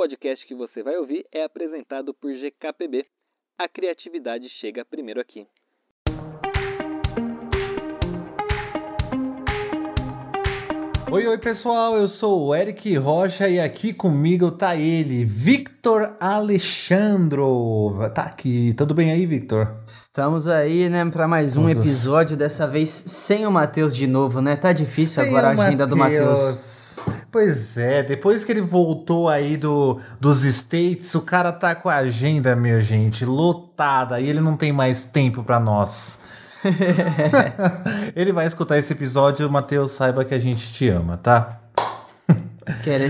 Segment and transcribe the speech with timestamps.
[0.00, 3.04] podcast que você vai ouvir é apresentado por GKPB.
[3.58, 5.46] A criatividade chega primeiro aqui.
[11.10, 17.98] Oi, oi pessoal, eu sou o Eric Rocha e aqui comigo tá ele, Victor Alexandro.
[18.14, 19.82] Tá aqui, tudo bem aí, Victor?
[19.84, 21.76] Estamos aí, né, para mais um Todos.
[21.76, 24.56] episódio, dessa vez sem o Matheus de novo, né?
[24.56, 25.90] Tá difícil sem agora a agenda Mateus.
[25.90, 27.00] do Matheus.
[27.32, 31.96] Pois é, depois que ele voltou aí do, dos States, o cara tá com a
[31.96, 36.24] agenda, minha gente, lotada e ele não tem mais tempo para nós.
[38.14, 41.58] Ele vai escutar esse episódio, Matheus, saiba que a gente te ama, tá?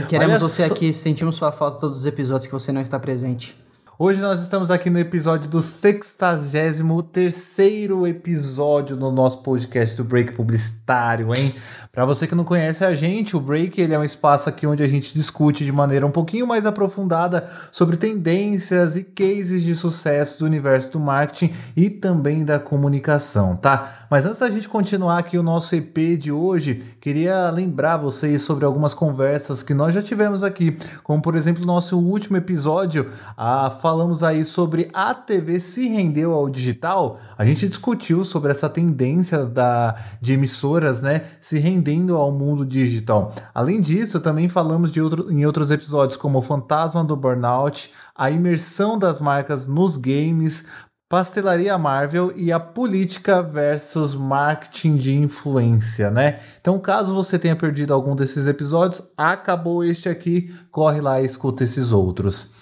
[0.09, 0.73] Queremos você so...
[0.73, 3.60] aqui, sentimos sua falta todos os episódios que você não está presente.
[4.03, 6.81] Hoje nós estamos aqui no episódio do 63
[7.13, 11.53] terceiro episódio do nosso podcast do Break Publicitário, hein?
[11.93, 14.83] Para você que não conhece a gente, o Break ele é um espaço aqui onde
[14.83, 20.39] a gente discute de maneira um pouquinho mais aprofundada sobre tendências e cases de sucesso
[20.39, 24.07] do universo do marketing e também da comunicação, tá?
[24.09, 28.65] Mas antes da gente continuar aqui o nosso EP de hoje, queria lembrar vocês sobre
[28.65, 33.69] algumas conversas que nós já tivemos aqui, como por exemplo, no nosso último episódio, ah,
[33.91, 37.19] falamos aí sobre a TV se rendeu ao digital.
[37.37, 43.35] A gente discutiu sobre essa tendência da, de emissoras, né, se rendendo ao mundo digital.
[43.53, 48.31] Além disso, também falamos de outro, em outros episódios como o fantasma do burnout, a
[48.31, 50.69] imersão das marcas nos games,
[51.09, 56.39] pastelaria Marvel e a política versus marketing de influência, né?
[56.61, 61.65] Então, caso você tenha perdido algum desses episódios, acabou este aqui, corre lá e escuta
[61.65, 62.60] esses outros.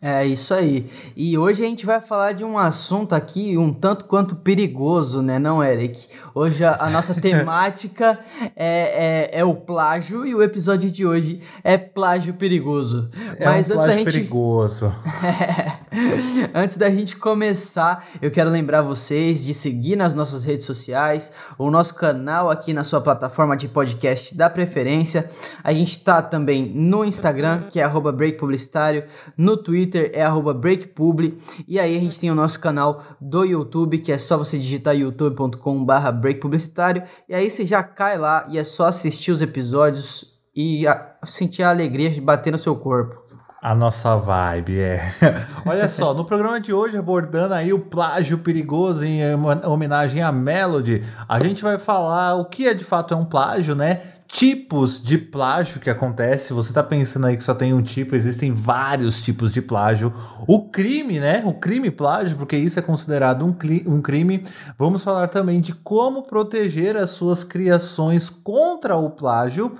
[0.00, 0.90] É isso aí.
[1.16, 5.38] E hoje a gente vai falar de um assunto aqui um tanto quanto perigoso, né,
[5.38, 6.06] não, Eric?
[6.34, 8.18] Hoje a, a nossa temática
[8.54, 13.10] é, é, é, o plágio e o episódio de hoje é plágio perigoso.
[13.38, 14.04] É Mas um antes da gente...
[14.04, 14.94] perigoso.
[16.54, 21.70] antes da gente começar, eu quero lembrar vocês de seguir nas nossas redes sociais, o
[21.70, 25.28] nosso canal aqui na sua plataforma de podcast da preferência.
[25.64, 29.04] A gente tá também no Instagram, que é breakpublicitário,
[29.36, 34.12] no Twitter é breakpubli, e aí a gente tem o nosso canal do YouTube, que
[34.12, 37.02] é só você digitar youtube.com barra break publicitário.
[37.28, 41.62] E aí você já cai lá e é só assistir os episódios e a, sentir
[41.62, 43.25] a alegria de bater no seu corpo.
[43.62, 45.00] A nossa vibe, é.
[45.64, 49.22] Olha só, no programa de hoje, abordando aí o plágio perigoso em
[49.64, 53.74] homenagem à Melody, a gente vai falar o que é de fato é um plágio,
[53.74, 54.02] né?
[54.28, 56.52] tipos de plágio que acontece.
[56.52, 60.12] Você tá pensando aí que só tem um tipo, existem vários tipos de plágio.
[60.46, 61.42] O crime, né?
[61.46, 63.56] O crime plágio, porque isso é considerado um,
[63.86, 64.44] um crime.
[64.78, 69.76] Vamos falar também de como proteger as suas criações contra o plágio.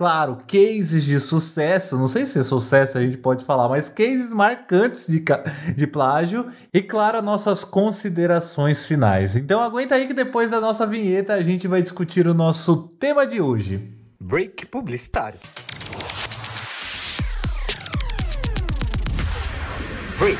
[0.00, 4.32] Claro, cases de sucesso, não sei se é sucesso a gente pode falar, mas cases
[4.32, 5.22] marcantes de,
[5.76, 9.36] de plágio e, claro, nossas considerações finais.
[9.36, 13.26] Então aguenta aí que depois da nossa vinheta a gente vai discutir o nosso tema
[13.26, 13.92] de hoje.
[14.18, 15.38] Break publicitário.
[20.18, 20.38] Break.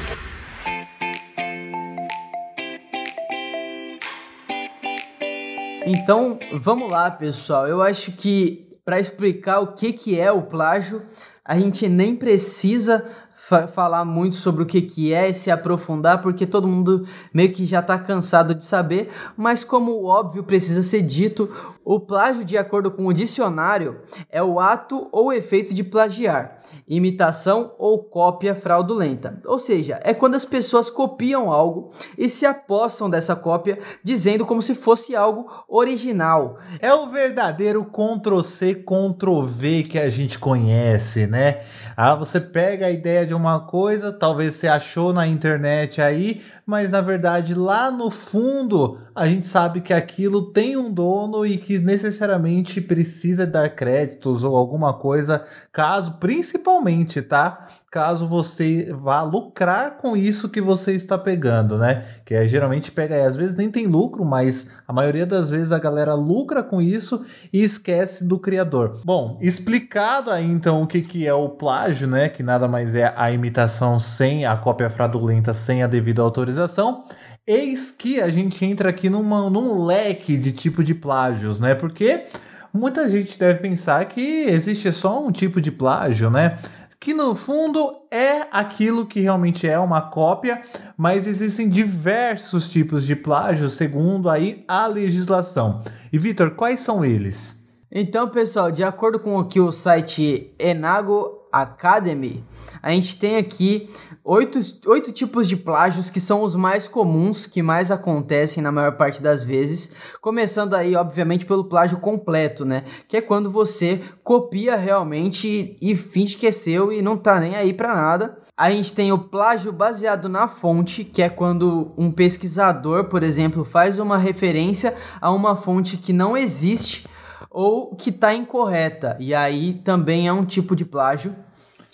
[5.84, 7.68] Então, vamos lá, pessoal.
[7.68, 11.00] Eu acho que para explicar o que, que é o plágio,
[11.44, 13.08] a gente nem precisa
[13.50, 17.50] fa falar muito sobre o que, que é e se aprofundar, porque todo mundo meio
[17.50, 21.50] que já está cansado de saber, mas como o óbvio precisa ser dito,
[21.92, 27.72] o plágio, de acordo com o dicionário, é o ato ou efeito de plagiar, imitação
[27.78, 29.40] ou cópia fraudulenta.
[29.44, 34.62] Ou seja, é quando as pessoas copiam algo e se apossam dessa cópia, dizendo como
[34.62, 36.58] se fosse algo original.
[36.78, 41.62] É o verdadeiro Ctrl-C, Ctrl-V que a gente conhece, né?
[41.96, 46.90] Ah, você pega a ideia de uma coisa, talvez você achou na internet aí, mas
[46.90, 51.78] na verdade lá no fundo a gente sabe que aquilo tem um dono e que
[51.78, 57.66] necessariamente precisa dar créditos ou alguma coisa, caso principalmente, tá?
[57.90, 62.04] Caso você vá lucrar com isso que você está pegando, né?
[62.24, 65.78] Que é geralmente pega, às vezes nem tem lucro, mas a maioria das vezes a
[65.78, 69.00] galera lucra com isso e esquece do criador.
[69.04, 72.28] Bom, explicado aí então o que, que é o plágio, né?
[72.28, 77.06] Que nada mais é a imitação sem a cópia fraudulenta, sem a devida autorização.
[77.44, 81.74] Eis que a gente entra aqui numa, num leque de tipo de plágios, né?
[81.74, 82.26] Porque
[82.72, 86.56] muita gente deve pensar que existe só um tipo de plágio, né?
[87.00, 90.62] Que no fundo é aquilo que realmente é uma cópia,
[90.98, 95.82] mas existem diversos tipos de plágio segundo aí a legislação.
[96.12, 97.70] E Vitor, quais são eles?
[97.90, 102.44] Então, pessoal, de acordo com o que o site Enago Academy,
[102.82, 103.88] a gente tem aqui
[104.24, 108.92] oito, oito tipos de plágios que são os mais comuns, que mais acontecem na maior
[108.92, 109.92] parte das vezes.
[110.20, 112.84] Começando aí, obviamente, pelo plágio completo, né?
[113.08, 117.56] Que é quando você copia realmente e finge que é seu e não tá nem
[117.56, 118.38] aí para nada.
[118.56, 123.64] A gente tem o plágio baseado na fonte, que é quando um pesquisador, por exemplo,
[123.64, 127.06] faz uma referência a uma fonte que não existe
[127.50, 129.16] ou que está incorreta.
[129.18, 131.34] E aí também é um tipo de plágio.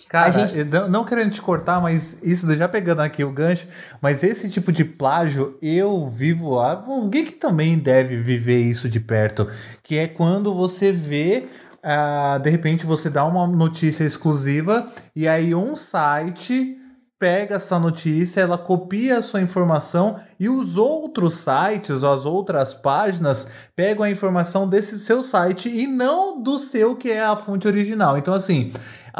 [0.09, 0.63] Cara, gente...
[0.63, 3.67] não, não querendo te cortar, mas isso já pegando aqui o gancho,
[4.01, 6.83] mas esse tipo de plágio eu vivo lá.
[6.87, 9.49] O Geek também deve viver isso de perto,
[9.83, 15.55] que é quando você vê Uh, de repente você dá uma notícia exclusiva e aí
[15.55, 16.75] um site
[17.19, 23.51] pega essa notícia, ela copia a sua informação e os outros sites, as outras páginas,
[23.75, 28.17] pegam a informação desse seu site e não do seu que é a fonte original.
[28.17, 28.71] Então, assim,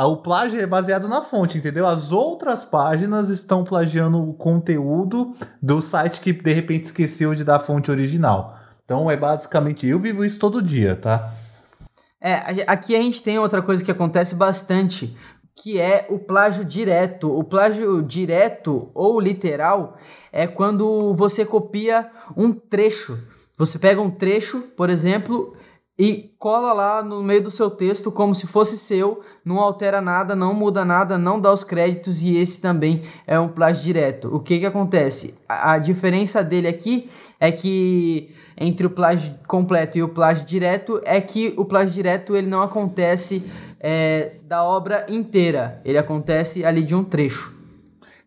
[0.06, 1.88] o plágio é baseado na fonte, entendeu?
[1.88, 7.56] As outras páginas estão plagiando o conteúdo do site que de repente esqueceu de dar
[7.56, 8.58] a fonte original.
[8.84, 11.34] Então, é basicamente, eu vivo isso todo dia, tá?
[12.22, 15.16] É, aqui a gente tem outra coisa que acontece bastante
[15.58, 17.36] que é o plágio direto.
[17.36, 19.98] O plágio direto ou literal
[20.32, 23.18] é quando você copia um trecho.
[23.58, 25.57] Você pega um trecho, por exemplo,
[25.98, 30.36] e cola lá no meio do seu texto como se fosse seu, não altera nada,
[30.36, 34.34] não muda nada, não dá os créditos e esse também é um plágio direto.
[34.34, 35.34] O que que acontece?
[35.50, 37.10] A, a diferença dele aqui
[37.40, 42.36] é que entre o plágio completo e o plágio direto é que o plágio direto
[42.36, 43.44] ele não acontece
[43.80, 45.82] é, da obra inteira.
[45.84, 47.57] Ele acontece ali de um trecho.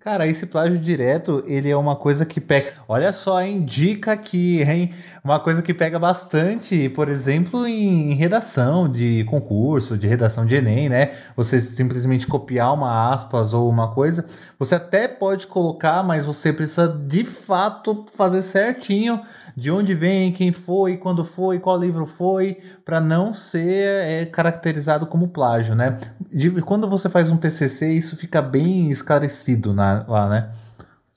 [0.01, 2.73] Cara, esse plágio direto, ele é uma coisa que pega.
[2.89, 4.95] Olha só, indica aqui, hein?
[5.23, 10.89] Uma coisa que pega bastante, por exemplo, em redação de concurso, de redação de Enem,
[10.89, 11.13] né?
[11.37, 14.25] Você simplesmente copiar uma aspas ou uma coisa.
[14.59, 19.21] Você até pode colocar, mas você precisa de fato fazer certinho
[19.57, 25.07] de onde vem, quem foi, quando foi, qual livro foi, para não ser é, caracterizado
[25.07, 25.99] como plágio, né?
[26.33, 30.51] De, quando você faz um TCC, isso fica bem esclarecido na, lá, né?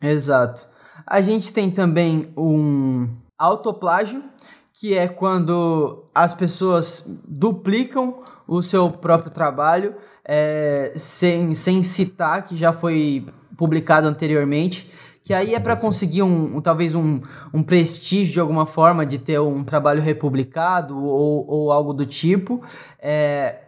[0.02, 0.68] Exato.
[1.06, 4.24] A gente tem também um autoplágio,
[4.74, 9.96] que é quando as pessoas duplicam o seu próprio trabalho
[10.26, 13.26] é, sem, sem citar que já foi
[13.58, 14.92] publicado anteriormente
[15.24, 17.22] que aí é para conseguir um, um, talvez um,
[17.54, 22.62] um prestígio de alguma forma de ter um trabalho republicado ou, ou algo do tipo.
[23.00, 23.62] É,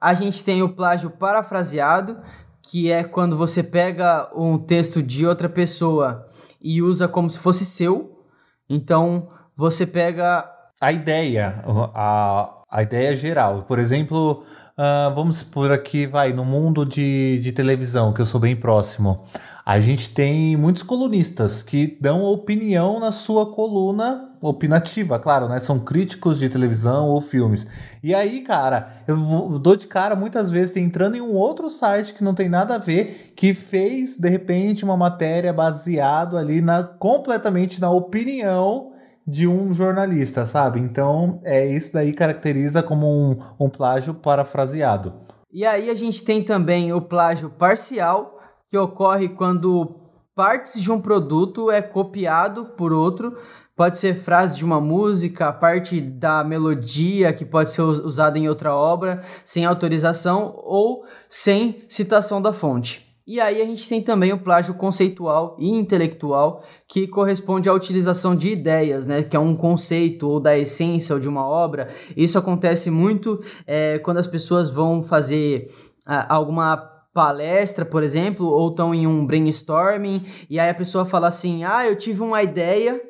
[0.00, 2.18] a gente tem o plágio parafraseado,
[2.62, 6.26] que é quando você pega um texto de outra pessoa
[6.62, 8.20] e usa como se fosse seu.
[8.68, 10.48] Então você pega
[10.80, 11.62] a ideia,
[11.94, 13.62] a, a ideia geral.
[13.62, 14.44] Por exemplo,
[14.78, 19.24] uh, vamos por aqui, vai, no mundo de, de televisão, que eu sou bem próximo
[19.66, 25.58] a gente tem muitos colunistas que dão opinião na sua coluna opinativa, claro, né?
[25.58, 27.66] São críticos de televisão ou filmes.
[28.02, 32.22] E aí, cara, eu dou de cara muitas vezes entrando em um outro site que
[32.22, 37.80] não tem nada a ver, que fez de repente uma matéria baseado ali na completamente
[37.80, 38.92] na opinião
[39.26, 40.80] de um jornalista, sabe?
[40.80, 45.14] Então, é isso daí caracteriza como um, um plágio parafraseado.
[45.52, 50.00] E aí a gente tem também o plágio parcial, que ocorre quando
[50.34, 53.36] partes de um produto é copiado por outro.
[53.76, 58.74] Pode ser frase de uma música, parte da melodia que pode ser usada em outra
[58.74, 63.03] obra, sem autorização ou sem citação da fonte.
[63.26, 68.36] E aí a gente tem também o plágio conceitual e intelectual, que corresponde à utilização
[68.36, 69.22] de ideias, né?
[69.22, 71.88] Que é um conceito ou da essência de uma obra.
[72.14, 75.68] Isso acontece muito é, quando as pessoas vão fazer
[76.04, 76.76] ah, alguma
[77.14, 81.86] palestra, por exemplo, ou estão em um brainstorming, e aí a pessoa fala assim: Ah,
[81.86, 83.00] eu tive uma ideia.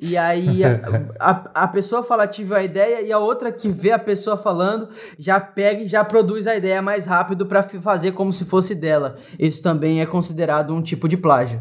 [0.00, 0.80] E aí a,
[1.18, 4.90] a, a, pessoa fala tive a ideia e a outra que vê a pessoa falando
[5.18, 9.16] já pega e já produz a ideia mais rápido para fazer como se fosse dela.
[9.36, 11.60] Isso também é considerado um tipo de plágio.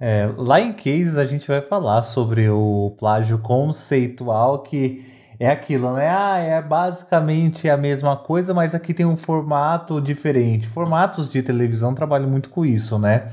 [0.00, 5.04] É, lá em Cases a gente vai falar sobre o plágio conceitual que
[5.38, 6.08] é aquilo, né?
[6.08, 10.68] Ah, é basicamente a mesma coisa, mas aqui tem um formato diferente.
[10.68, 13.30] Formatos de televisão trabalham muito com isso, né?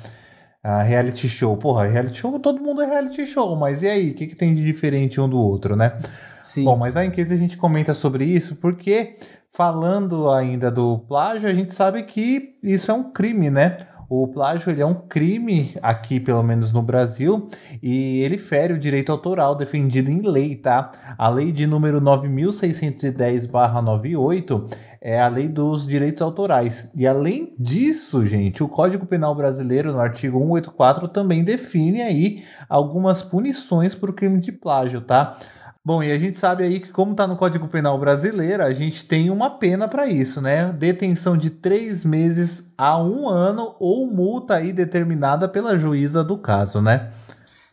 [0.64, 1.56] A reality show.
[1.58, 4.12] Porra, reality show, todo mundo é reality show, mas e aí?
[4.12, 5.98] O que, que tem de diferente um do outro, né?
[6.44, 6.64] Sim.
[6.64, 9.18] Bom, mas em que a gente comenta sobre isso porque,
[9.52, 13.80] falando ainda do plágio, a gente sabe que isso é um crime, né?
[14.10, 17.50] O plágio ele é um crime aqui, pelo menos no Brasil,
[17.84, 20.92] e ele fere o direito autoral defendido em lei, tá?
[21.18, 24.70] A lei de número 9610/98
[25.08, 26.92] é a lei dos direitos autorais.
[26.94, 33.24] E além disso, gente, o Código Penal brasileiro, no artigo 184, também define aí algumas
[33.24, 35.38] punições por crime de plágio, tá?
[35.84, 39.08] Bom, e a gente sabe aí que, como está no Código Penal brasileiro, a gente
[39.08, 40.74] tem uma pena para isso, né?
[40.74, 46.82] Detenção de três meses a um ano ou multa aí determinada pela juíza do caso,
[46.82, 47.12] né?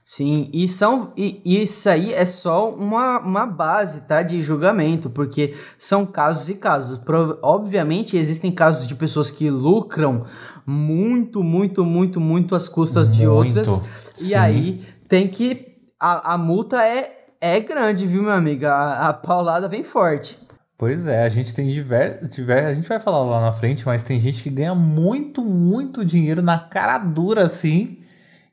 [0.05, 5.55] Sim, e, são, e, isso aí é só uma, uma base tá, de julgamento, porque
[5.79, 6.99] são casos e casos.
[6.99, 10.27] Pro, obviamente, existem casos de pessoas que lucram
[10.67, 13.69] muito, muito, muito, muito às custas muito, de outras.
[14.13, 14.29] Sim.
[14.29, 15.73] E aí tem que.
[15.99, 18.65] A, a multa é é grande, viu, meu amigo?
[18.65, 20.39] A, a paulada vem forte.
[20.79, 22.31] Pois é, a gente tem diversos.
[22.31, 26.05] Diver, a gente vai falar lá na frente, mas tem gente que ganha muito, muito
[26.05, 27.99] dinheiro na cara dura assim.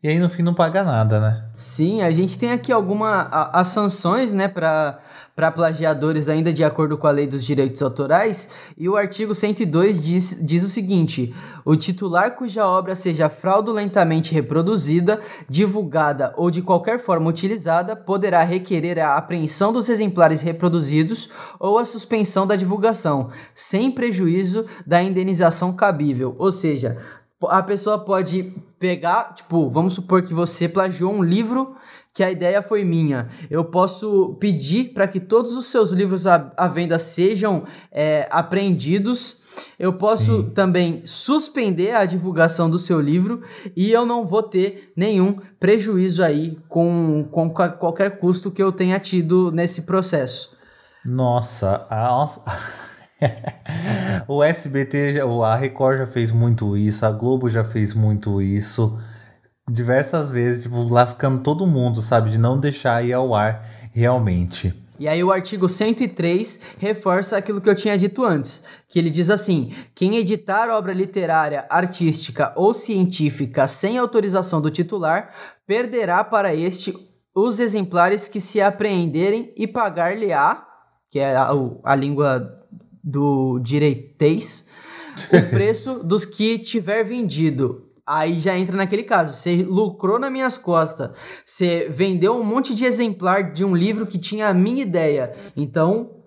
[0.04, 1.46] E aí no fim não paga nada, né?
[1.56, 5.00] Sim, a gente tem aqui algumas as sanções, né, para
[5.36, 10.04] para plagiadores ainda de acordo com a Lei dos Direitos Autorais, e o artigo 102
[10.04, 17.00] diz, diz o seguinte: o titular cuja obra seja fraudulentamente reproduzida, divulgada ou de qualquer
[17.00, 21.30] forma utilizada poderá requerer a apreensão dos exemplares reproduzidos
[21.60, 26.36] ou a suspensão da divulgação, sem prejuízo da indenização cabível.
[26.38, 26.98] Ou seja,
[27.50, 31.76] a pessoa pode pegar, tipo, vamos supor que você plagiou um livro
[32.16, 33.30] que a ideia foi minha.
[33.50, 39.40] Eu posso pedir para que todos os seus livros à, à venda sejam é, apreendidos.
[39.78, 40.50] Eu posso Sim.
[40.50, 43.44] também suspender a divulgação do seu livro
[43.76, 49.00] e eu não vou ter nenhum prejuízo aí com, com qualquer custo que eu tenha
[49.00, 50.58] tido nesse processo.
[51.06, 52.28] Nossa, a...
[54.28, 59.00] o SBT, a Record já fez muito isso, a Globo já fez muito isso
[59.70, 62.30] diversas vezes, tipo, lascando todo mundo, sabe?
[62.32, 64.74] De não deixar ir ao ar realmente.
[65.00, 69.30] E aí o artigo 103 reforça aquilo que eu tinha dito antes, que ele diz
[69.32, 75.34] assim: quem editar obra literária, artística ou científica sem autorização do titular,
[75.66, 76.94] perderá para este
[77.34, 80.68] os exemplares que se apreenderem e pagar-lhe-á,
[81.10, 81.50] que é a,
[81.84, 82.61] a língua
[83.04, 84.68] do direitês,
[85.32, 89.38] o preço dos que tiver vendido Aí já entra naquele caso.
[89.38, 91.12] Você lucrou nas minhas costas.
[91.46, 95.34] Você vendeu um monte de exemplar de um livro que tinha a minha ideia.
[95.56, 96.18] Então,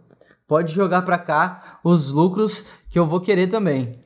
[0.47, 3.99] pode jogar para cá os lucros que eu vou querer também.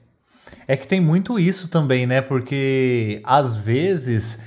[0.66, 2.20] É que tem muito isso também, né?
[2.20, 4.42] Porque às vezes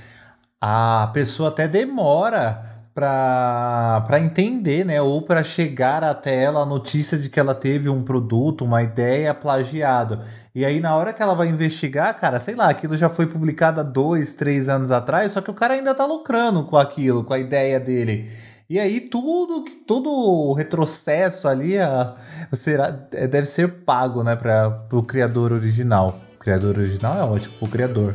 [0.60, 5.00] a pessoa até demora para entender, né?
[5.00, 9.32] Ou para chegar até ela a notícia de que ela teve um produto, uma ideia
[9.32, 10.20] plagiado.
[10.54, 13.80] E aí, na hora que ela vai investigar, cara, sei lá, aquilo já foi publicado
[13.80, 17.32] há dois, três anos atrás, só que o cara ainda tá lucrando com aquilo, com
[17.32, 18.30] a ideia dele.
[18.68, 22.14] E aí tudo, todo o retrocesso ali a,
[22.52, 26.20] será, é, deve ser pago, né, para o criador original.
[26.36, 28.14] O criador original é ótimo, o criador.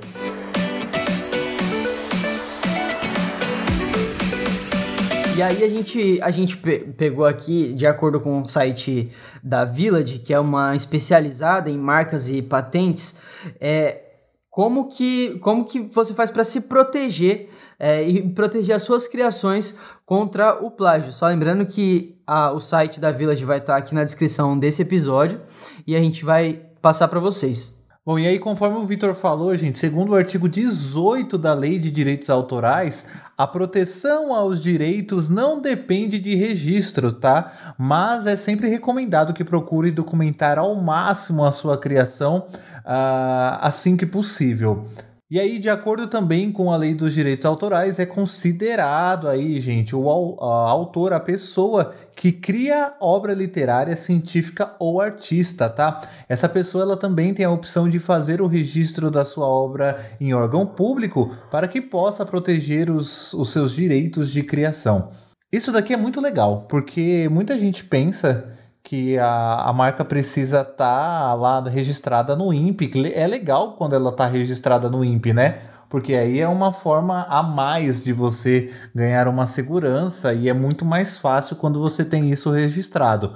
[5.37, 9.11] E aí a gente, a gente pe pegou aqui, de acordo com o site
[9.43, 13.19] da Village, que é uma especializada em marcas e patentes,
[13.61, 14.01] é,
[14.49, 19.77] como, que, como que você faz para se proteger é, e proteger as suas criações
[20.07, 21.11] contra o plágio.
[21.11, 24.81] Só lembrando que a, o site da Village vai estar tá aqui na descrição desse
[24.81, 25.39] episódio
[25.85, 27.76] e a gente vai passar para vocês.
[28.07, 31.91] Bom, e aí, conforme o Vitor falou, gente, segundo o artigo 18 da Lei de
[31.91, 37.75] Direitos Autorais, a proteção aos direitos não depende de registro, tá?
[37.77, 42.47] Mas é sempre recomendado que procure documentar ao máximo a sua criação
[42.85, 44.87] uh, assim que possível.
[45.29, 49.93] E aí, de acordo também com a lei dos direitos autorais, é considerado aí, gente,
[49.93, 55.99] o autor, a pessoa que cria obra literária, científica ou artista, tá?
[56.29, 60.33] Essa pessoa ela também tem a opção de fazer o registro da sua obra em
[60.33, 65.11] órgão público para que possa proteger os, os seus direitos de criação.
[65.51, 68.56] Isso daqui é muito legal, porque muita gente pensa
[68.87, 73.11] que a, a marca precisa estar tá lá registrada no INPE.
[73.13, 75.59] É legal quando ela está registrada no INPE, né?
[75.89, 80.85] Porque aí é uma forma a mais de você ganhar uma segurança e é muito
[80.85, 83.33] mais fácil quando você tem isso registrado.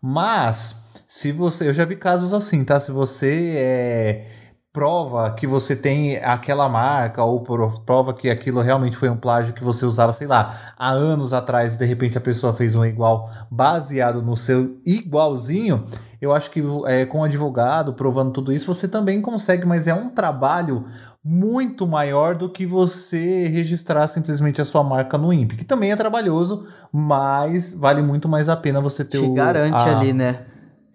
[0.00, 2.80] Mas se você, eu já vi casos assim, tá?
[2.80, 4.26] Se você é
[4.74, 7.44] prova que você tem aquela marca ou
[7.86, 11.76] prova que aquilo realmente foi um plágio que você usava, sei lá, há anos atrás
[11.76, 15.86] e de repente a pessoa fez um igual baseado no seu igualzinho,
[16.20, 19.94] eu acho que é, com o advogado provando tudo isso, você também consegue, mas é
[19.94, 20.86] um trabalho
[21.22, 25.96] muito maior do que você registrar simplesmente a sua marca no INPE, que também é
[25.96, 29.34] trabalhoso, mas vale muito mais a pena você ter Te o...
[29.34, 30.00] garante a...
[30.00, 30.46] ali, né?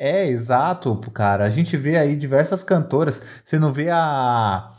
[0.01, 1.43] É, exato, cara.
[1.43, 3.25] A gente vê aí diversas cantoras.
[3.43, 4.71] Você não vê a.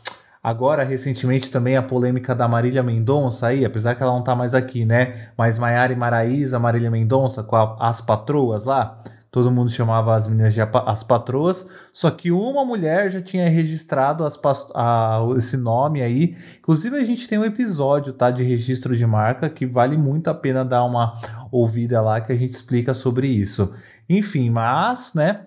[0.43, 4.55] Agora, recentemente, também a polêmica da Marília Mendonça aí, apesar que ela não tá mais
[4.55, 5.29] aqui, né?
[5.37, 8.99] Mas Maiara e Maraísa, Marília Mendonça, com a, as patroas lá.
[9.31, 14.25] Todo mundo chamava as meninas de as patroas, só que uma mulher já tinha registrado
[14.25, 14.37] as,
[14.75, 16.35] a, esse nome aí.
[16.59, 20.33] Inclusive, a gente tem um episódio tá, de registro de marca que vale muito a
[20.33, 21.17] pena dar uma
[21.49, 23.73] ouvida lá que a gente explica sobre isso.
[24.09, 25.45] Enfim, mas, né?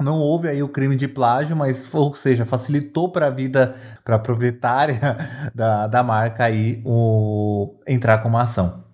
[0.00, 4.16] Não houve aí o crime de plágio, mas, ou seja, facilitou para a vida, para
[4.16, 5.00] a proprietária
[5.52, 8.85] da, da marca aí o, entrar com uma ação.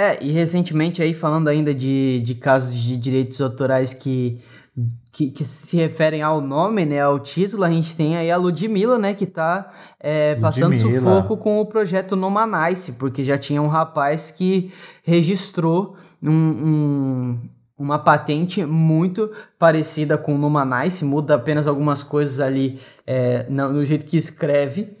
[0.00, 4.40] É, e recentemente aí falando ainda de, de casos de direitos autorais que,
[5.10, 8.96] que, que, se referem ao nome, né, ao título, a gente tem aí a Ludmilla,
[8.96, 14.30] né, que tá é, passando sufoco com o projeto Nomanice, porque já tinha um rapaz
[14.30, 17.38] que registrou um, um
[17.78, 23.86] uma patente muito parecida com o Numanice, muda apenas algumas coisas ali é, no, no
[23.86, 24.96] jeito que escreve,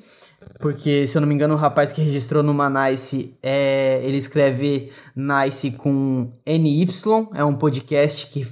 [0.58, 4.90] porque, se eu não me engano, o rapaz que registrou no Manice, é, ele escreve
[5.14, 6.88] Nice com NY,
[7.34, 8.44] é um podcast que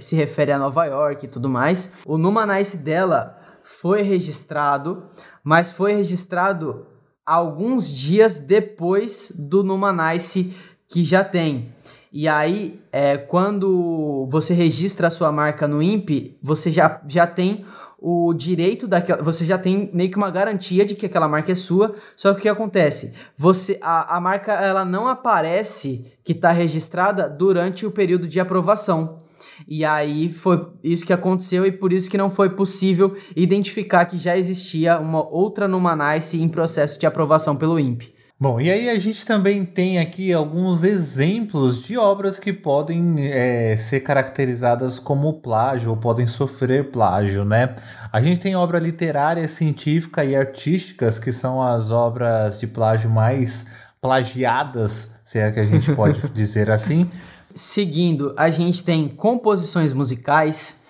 [0.00, 1.92] se refere a Nova York e tudo mais.
[2.04, 5.04] O Numanice dela foi registrado,
[5.44, 6.86] mas foi registrado
[7.24, 10.56] alguns dias depois do Numanice
[10.88, 11.72] que já tem.
[12.12, 17.64] E aí, é, quando você registra a sua marca no INPE, você já, já tem
[18.06, 19.22] o direito daquela.
[19.22, 21.94] Você já tem meio que uma garantia de que aquela marca é sua.
[22.14, 23.14] Só que o que acontece?
[23.34, 29.20] Você, a, a marca ela não aparece que está registrada durante o período de aprovação.
[29.66, 34.18] E aí foi isso que aconteceu e por isso que não foi possível identificar que
[34.18, 38.13] já existia uma outra Numanice em processo de aprovação pelo INPE.
[38.38, 43.76] Bom, e aí a gente também tem aqui alguns exemplos de obras que podem é,
[43.76, 47.76] ser caracterizadas como plágio ou podem sofrer plágio, né?
[48.12, 53.68] A gente tem obra literária, científica e artísticas, que são as obras de plágio mais
[54.02, 57.08] plagiadas, se é que a gente pode dizer assim.
[57.54, 60.82] Seguindo, a gente tem composições musicais,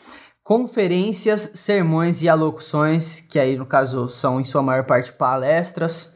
[0.43, 6.14] conferências, sermões e alocuções, que aí no caso são em sua maior parte palestras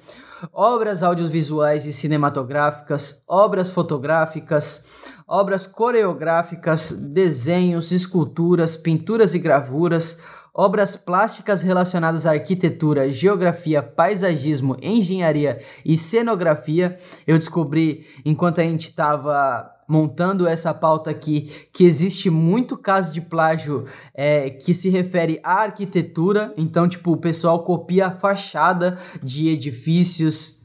[0.52, 4.84] obras audiovisuais e cinematográficas, obras fotográficas,
[5.26, 10.18] obras coreográficas, desenhos, esculturas, pinturas e gravuras,
[10.54, 16.96] obras plásticas relacionadas à arquitetura, geografia, paisagismo, engenharia e cenografia.
[17.26, 23.22] Eu descobri enquanto a gente estava montando essa pauta aqui que existe muito caso de
[23.22, 26.52] plágio é, que se refere à arquitetura.
[26.58, 30.58] Então, tipo, o pessoal copia a fachada de edifícios.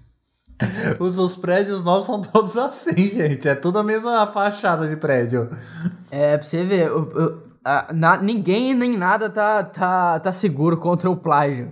[1.00, 3.48] Os, os prédios novos são todos assim, gente.
[3.48, 5.50] É tudo a mesma fachada de prédio.
[6.12, 6.90] É, pra você ver.
[7.66, 11.72] a, na, ninguém nem nada tá, tá, tá seguro contra o plágio.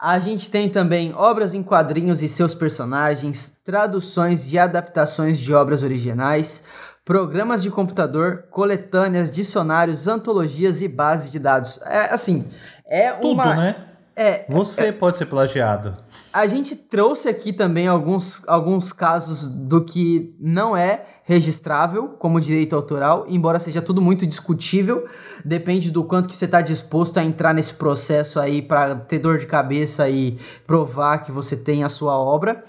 [0.00, 5.82] A gente tem também obras em quadrinhos e seus personagens, traduções e adaptações de obras
[5.82, 6.64] originais,
[7.04, 11.82] programas de computador, coletâneas, dicionários, antologias e bases de dados.
[11.82, 12.48] É assim,
[12.86, 13.54] é Tudo, uma.
[13.54, 13.76] né?
[14.16, 15.94] É, Você é, pode ser plagiado.
[16.32, 22.76] A gente trouxe aqui também alguns, alguns casos do que não é registrável como direito
[22.76, 25.08] autoral, embora seja tudo muito discutível,
[25.44, 29.38] depende do quanto que você está disposto a entrar nesse processo aí para ter dor
[29.38, 32.62] de cabeça e provar que você tem a sua obra.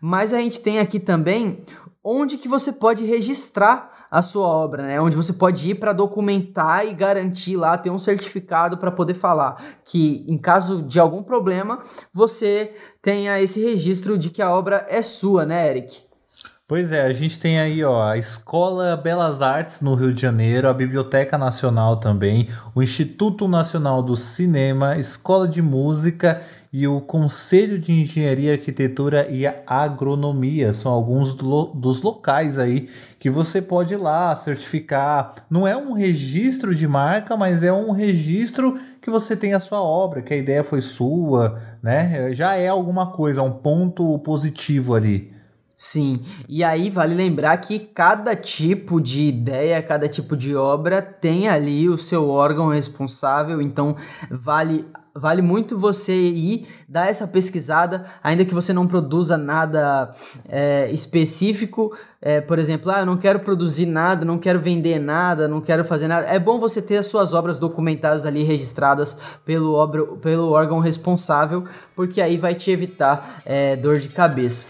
[0.00, 1.64] Mas a gente tem aqui também
[2.02, 5.00] onde que você pode registrar a sua obra, né?
[5.00, 9.62] Onde você pode ir para documentar e garantir lá ter um certificado para poder falar
[9.84, 11.80] que em caso de algum problema
[12.12, 16.04] você tenha esse registro de que a obra é sua, né, Eric?
[16.66, 20.66] Pois é, a gente tem aí ó, a Escola Belas Artes no Rio de Janeiro,
[20.66, 26.40] a Biblioteca Nacional também, o Instituto Nacional do Cinema, Escola de Música
[26.76, 30.72] e o Conselho de Engenharia, Arquitetura e Agronomia.
[30.72, 32.88] São alguns do, dos locais aí
[33.20, 35.36] que você pode ir lá certificar.
[35.48, 39.80] Não é um registro de marca, mas é um registro que você tem a sua
[39.80, 42.34] obra, que a ideia foi sua, né?
[42.34, 45.32] Já é alguma coisa, um ponto positivo ali.
[45.76, 51.48] Sim, e aí vale lembrar que cada tipo de ideia, cada tipo de obra tem
[51.48, 53.96] ali o seu órgão responsável, então
[54.30, 60.10] vale vale muito você ir dar essa pesquisada, ainda que você não produza nada
[60.48, 61.96] é, específico.
[62.20, 65.84] É, por exemplo, ah, eu não quero produzir nada, não quero vender nada, não quero
[65.84, 66.26] fazer nada.
[66.26, 71.64] É bom você ter as suas obras documentadas ali, registradas pelo, obra, pelo órgão responsável,
[71.94, 74.66] porque aí vai te evitar é, dor de cabeça.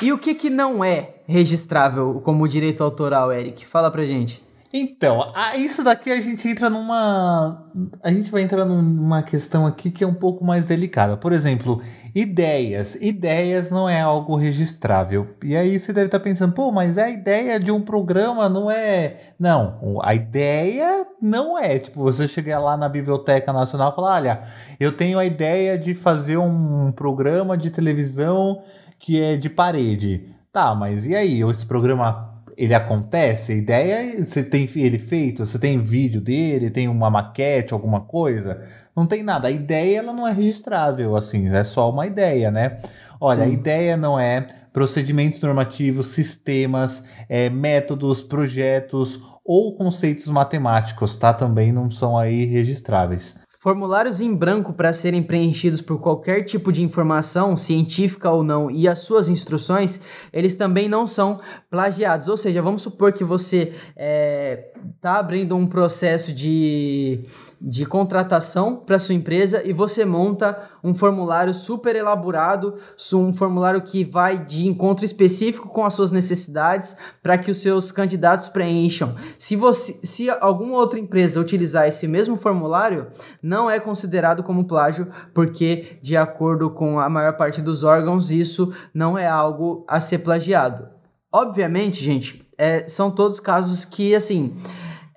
[0.00, 3.66] E o que que não é registrável como direito autoral, Eric?
[3.66, 4.46] Fala pra gente.
[4.72, 7.70] Então, isso daqui a gente entra numa.
[8.02, 11.16] A gente vai entrar numa questão aqui que é um pouco mais delicada.
[11.16, 11.80] Por exemplo,
[12.14, 12.94] ideias.
[12.96, 15.26] Ideias não é algo registrável.
[15.42, 19.16] E aí você deve estar pensando, pô, mas a ideia de um programa não é.
[19.38, 21.78] Não, a ideia não é.
[21.78, 24.42] Tipo, você chegar lá na Biblioteca Nacional e falar: olha,
[24.78, 28.62] eu tenho a ideia de fazer um programa de televisão
[28.98, 30.34] que é de parede.
[30.52, 31.42] Tá, mas e aí?
[31.42, 33.52] Esse programa ele acontece?
[33.52, 35.46] A ideia você tem ele feito?
[35.46, 36.70] Você tem vídeo dele?
[36.70, 38.60] Tem uma maquete, alguma coisa?
[38.96, 39.46] Não tem nada.
[39.46, 42.80] A ideia ela não é registrável, assim, é só uma ideia, né?
[43.20, 43.50] Olha, Sim.
[43.50, 51.32] a ideia não é procedimentos normativos, sistemas, é, métodos, projetos ou conceitos matemáticos, tá?
[51.32, 53.38] Também não são aí registráveis.
[53.68, 58.88] Formulários em branco para serem preenchidos por qualquer tipo de informação, científica ou não, e
[58.88, 60.00] as suas instruções,
[60.32, 61.38] eles também não são
[61.70, 62.28] plagiados.
[62.28, 67.22] Ou seja, vamos supor que você é, tá abrindo um processo de,
[67.60, 72.74] de contratação para sua empresa e você monta um formulário super elaborado,
[73.14, 77.92] um formulário que vai de encontro específico com as suas necessidades para que os seus
[77.92, 79.14] candidatos preencham.
[79.38, 83.06] Se você, se alguma outra empresa utilizar esse mesmo formulário,
[83.42, 88.72] não é considerado como plágio, porque de acordo com a maior parte dos órgãos, isso
[88.92, 90.88] não é algo a ser plagiado.
[91.30, 94.54] Obviamente, gente, é, são todos casos que, assim,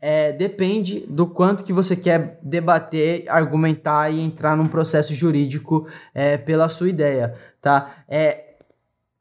[0.02, 6.38] é, depende do quanto que você quer debater, argumentar e entrar num processo jurídico é,
[6.38, 8.04] pela sua ideia, tá?
[8.08, 8.52] É,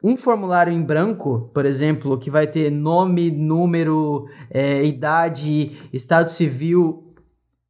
[0.02, 7.09] um formulário em branco, por exemplo, que vai ter nome, número, é, idade, estado civil,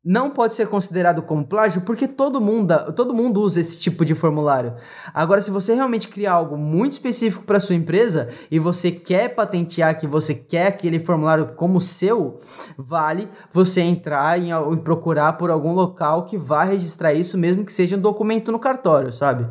[0.05, 4.15] não pode ser considerado como plágio porque todo mundo, todo mundo usa esse tipo de
[4.15, 4.75] formulário.
[5.13, 9.99] Agora, se você realmente criar algo muito específico para sua empresa e você quer patentear
[9.99, 12.39] que você quer aquele formulário como seu,
[12.79, 17.97] vale você entrar e procurar por algum local que vá registrar isso, mesmo que seja
[17.97, 19.47] um documento no cartório, sabe?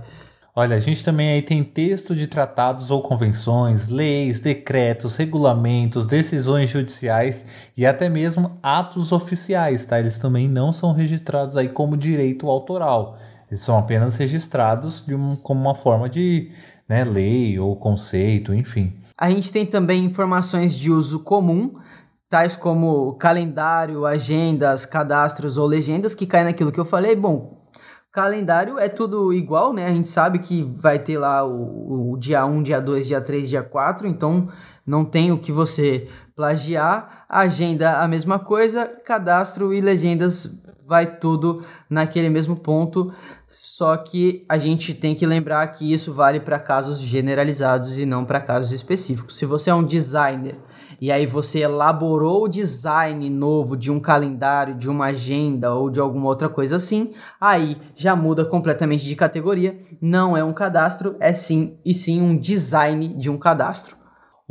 [0.56, 6.70] Olha, a gente também aí tem texto de tratados ou convenções, leis, decretos, regulamentos, decisões
[6.70, 10.00] judiciais e até mesmo atos oficiais, tá?
[10.00, 13.18] Eles também não são registrados aí como direito autoral.
[13.50, 16.52] Eles são apenas registrados um, como uma forma de
[16.88, 18.94] né, lei ou conceito, enfim.
[19.18, 21.76] A gente tem também informações de uso comum,
[22.30, 27.16] tais como calendário, agendas, cadastros ou legendas, que caem naquilo que eu falei.
[27.16, 27.59] Bom,
[28.12, 29.86] Calendário é tudo igual, né?
[29.86, 33.48] A gente sabe que vai ter lá o, o dia 1, dia 2, dia 3,
[33.48, 34.48] dia 4, então
[34.86, 37.26] não tem o que você plagiar.
[37.30, 43.06] Agenda a mesma coisa, cadastro e legendas vai tudo naquele mesmo ponto.
[43.48, 48.26] Só que a gente tem que lembrar que isso vale para casos generalizados e não
[48.26, 49.38] para casos específicos.
[49.38, 50.56] Se você é um designer
[51.02, 56.00] e aí você elaborou o design novo de um calendário, de uma agenda ou de
[56.00, 59.78] alguma outra coisa assim, aí já muda completamente de categoria.
[60.02, 64.00] Não é um cadastro, é sim e sim um design de um cadastro.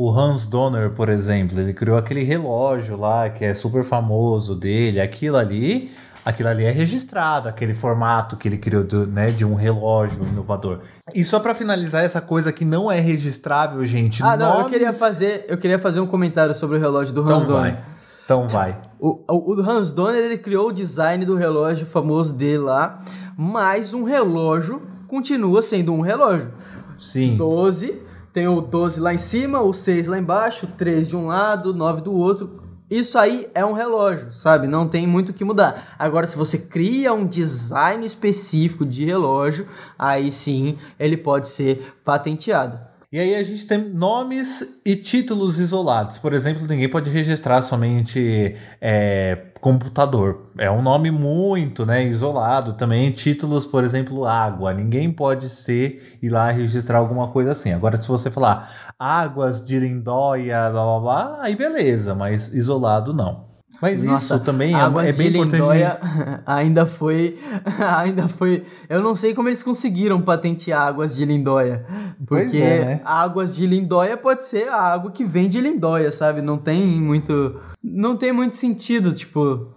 [0.01, 5.01] O Hans Donner, por exemplo, ele criou aquele relógio lá que é super famoso dele.
[5.01, 5.91] Aquilo ali
[6.29, 10.81] aquilo ali é registrado, aquele formato que ele criou do, né, de um relógio inovador.
[11.15, 14.23] E só para finalizar essa coisa que não é registrável, gente.
[14.23, 17.45] Ah, não, eu queria fazer, eu queria fazer um comentário sobre o relógio do Hans
[17.45, 17.73] então Donner.
[17.73, 17.85] Vai.
[18.25, 18.79] Então vai.
[19.01, 22.99] O, o, o Hans Donner ele criou o design do relógio famoso dele lá,
[23.35, 26.53] mas um relógio continua sendo um relógio.
[26.99, 27.37] Sim.
[27.39, 28.03] 12,
[28.35, 32.03] tem o 12 lá em cima, o 6 lá embaixo, 3 de um lado, 9
[32.03, 34.67] do outro isso aí é um relógio, sabe?
[34.67, 35.95] Não tem muito o que mudar.
[35.99, 42.81] Agora, se você cria um design específico de relógio, aí sim ele pode ser patenteado.
[43.11, 46.19] E aí a gente tem nomes e títulos isolados.
[46.19, 50.51] Por exemplo, ninguém pode registrar somente é, computador.
[50.59, 52.75] É um nome muito né, isolado.
[52.75, 54.75] Também títulos, por exemplo, água.
[54.75, 57.73] Ninguém pode ser ir lá registrar alguma coisa assim.
[57.73, 63.48] Agora, se você falar águas de Lindóia, blá blá blá, aí beleza, mas isolado não.
[63.81, 66.01] Mas Nossa, isso também é, é bem Lindóia
[66.45, 67.39] ainda foi
[67.97, 71.87] ainda foi, eu não sei como eles conseguiram patentear águas de Lindóia,
[72.27, 73.01] porque é, né?
[73.05, 76.43] águas de Lindóia pode ser a água que vem de Lindóia, sabe?
[76.43, 79.69] Não tem muito não tem muito sentido, tipo,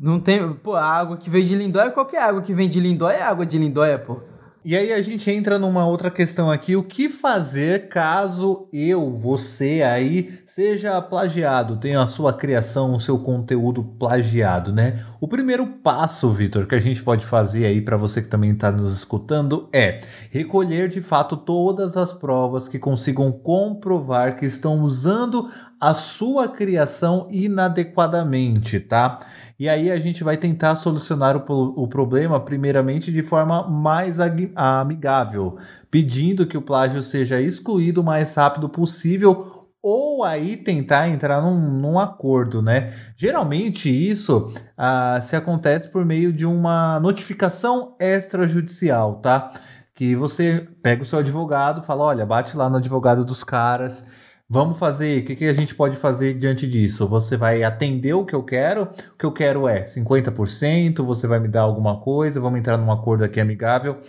[0.00, 3.16] não tem, pô, a água que vem de Lindóia, qualquer água que vem de Lindóia
[3.16, 4.20] é água de Lindóia, pô.
[4.64, 9.82] E aí a gente entra numa outra questão aqui, o que fazer caso eu, você
[9.82, 15.04] aí, seja plagiado, tenha a sua criação, o seu conteúdo plagiado, né?
[15.20, 18.70] O primeiro passo, Vitor, que a gente pode fazer aí para você que também está
[18.70, 25.50] nos escutando é recolher de fato todas as provas que consigam comprovar que estão usando
[25.80, 29.18] a sua criação inadequadamente, tá?
[29.62, 34.18] E aí a gente vai tentar solucionar o, o problema, primeiramente, de forma mais
[34.56, 35.56] amigável,
[35.88, 41.60] pedindo que o plágio seja excluído o mais rápido possível ou aí tentar entrar num,
[41.78, 42.92] num acordo, né?
[43.16, 49.52] Geralmente isso ah, se acontece por meio de uma notificação extrajudicial, tá?
[49.94, 54.21] Que você pega o seu advogado, fala, olha, bate lá no advogado dos caras
[54.54, 57.08] Vamos fazer, o que, que a gente pode fazer diante disso?
[57.08, 58.82] Você vai atender o que eu quero?
[58.82, 62.92] O que eu quero é 50%, você vai me dar alguma coisa, vamos entrar num
[62.92, 64.00] acordo aqui amigável,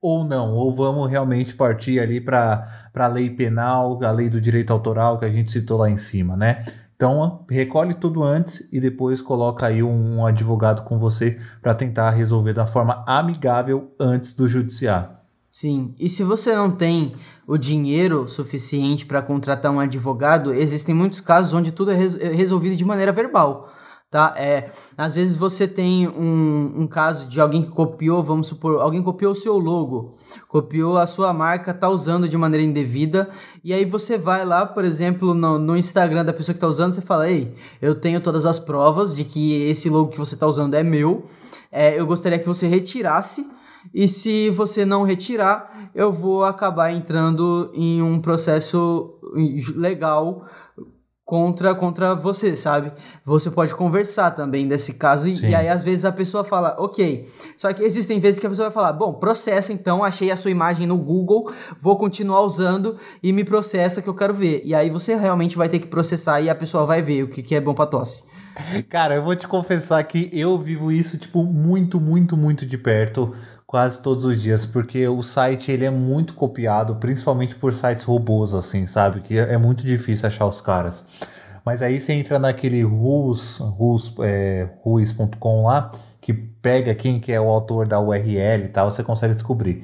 [0.00, 4.72] ou não, ou vamos realmente partir ali para a lei penal, a lei do direito
[4.72, 6.64] autoral que a gente citou lá em cima, né?
[6.96, 12.08] Então, recolhe tudo antes e depois coloca aí um, um advogado com você para tentar
[12.12, 15.19] resolver da forma amigável antes do judiciário.
[15.52, 17.14] Sim, e se você não tem
[17.46, 22.76] o dinheiro suficiente para contratar um advogado, existem muitos casos onde tudo é, é resolvido
[22.76, 23.68] de maneira verbal.
[24.08, 24.34] Tá?
[24.36, 29.00] É, às vezes você tem um, um caso de alguém que copiou, vamos supor, alguém
[29.00, 30.14] copiou o seu logo,
[30.48, 33.30] copiou a sua marca, tá usando de maneira indevida,
[33.62, 36.92] e aí você vai lá, por exemplo, no, no Instagram da pessoa que tá usando,
[36.92, 40.46] você fala, ei, eu tenho todas as provas de que esse logo que você tá
[40.46, 41.26] usando é meu,
[41.70, 43.46] é, eu gostaria que você retirasse
[43.92, 49.18] e se você não retirar, eu vou acabar entrando em um processo
[49.76, 50.46] legal
[51.30, 52.90] contra contra você, sabe?
[53.24, 57.28] Você pode conversar também desse caso e, e, aí às vezes a pessoa fala, ok.
[57.56, 60.50] Só que existem vezes que a pessoa vai falar, bom, processa então, achei a sua
[60.50, 64.62] imagem no Google, vou continuar usando e me processa que eu quero ver.
[64.64, 67.44] E aí você realmente vai ter que processar e a pessoa vai ver o que,
[67.44, 68.24] que é bom para tosse.
[68.88, 73.32] Cara, eu vou te confessar que eu vivo isso tipo muito, muito, muito de perto
[73.70, 78.52] quase todos os dias, porque o site ele é muito copiado, principalmente por sites robôs,
[78.52, 79.20] assim, sabe?
[79.20, 81.06] Que é muito difícil achar os caras.
[81.64, 83.60] Mas aí você entra naquele Rus,
[84.24, 84.68] é,
[85.62, 89.82] lá, que pega quem que é o autor da URL e tal, você consegue descobrir.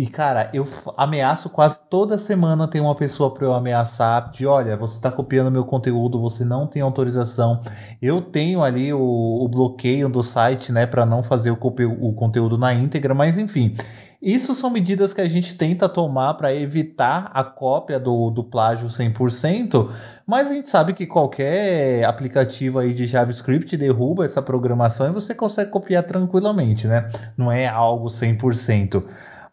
[0.00, 4.74] E, cara, eu ameaço quase toda semana tem uma pessoa para eu ameaçar de, olha,
[4.74, 7.60] você está copiando meu conteúdo, você não tem autorização.
[8.00, 11.58] Eu tenho ali o, o bloqueio do site, né, para não fazer o,
[12.00, 13.76] o conteúdo na íntegra, mas enfim.
[14.22, 18.88] Isso são medidas que a gente tenta tomar para evitar a cópia do, do plágio
[18.88, 19.90] 100%,
[20.26, 25.34] mas a gente sabe que qualquer aplicativo aí de JavaScript derruba essa programação e você
[25.34, 27.06] consegue copiar tranquilamente, né?
[27.36, 29.04] Não é algo 100%.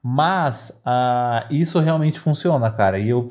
[0.02, 3.00] Mas uh, isso realmente funciona, cara.
[3.00, 3.30] E eu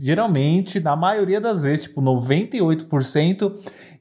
[0.00, 3.52] geralmente, na maioria das vezes, tipo 98%,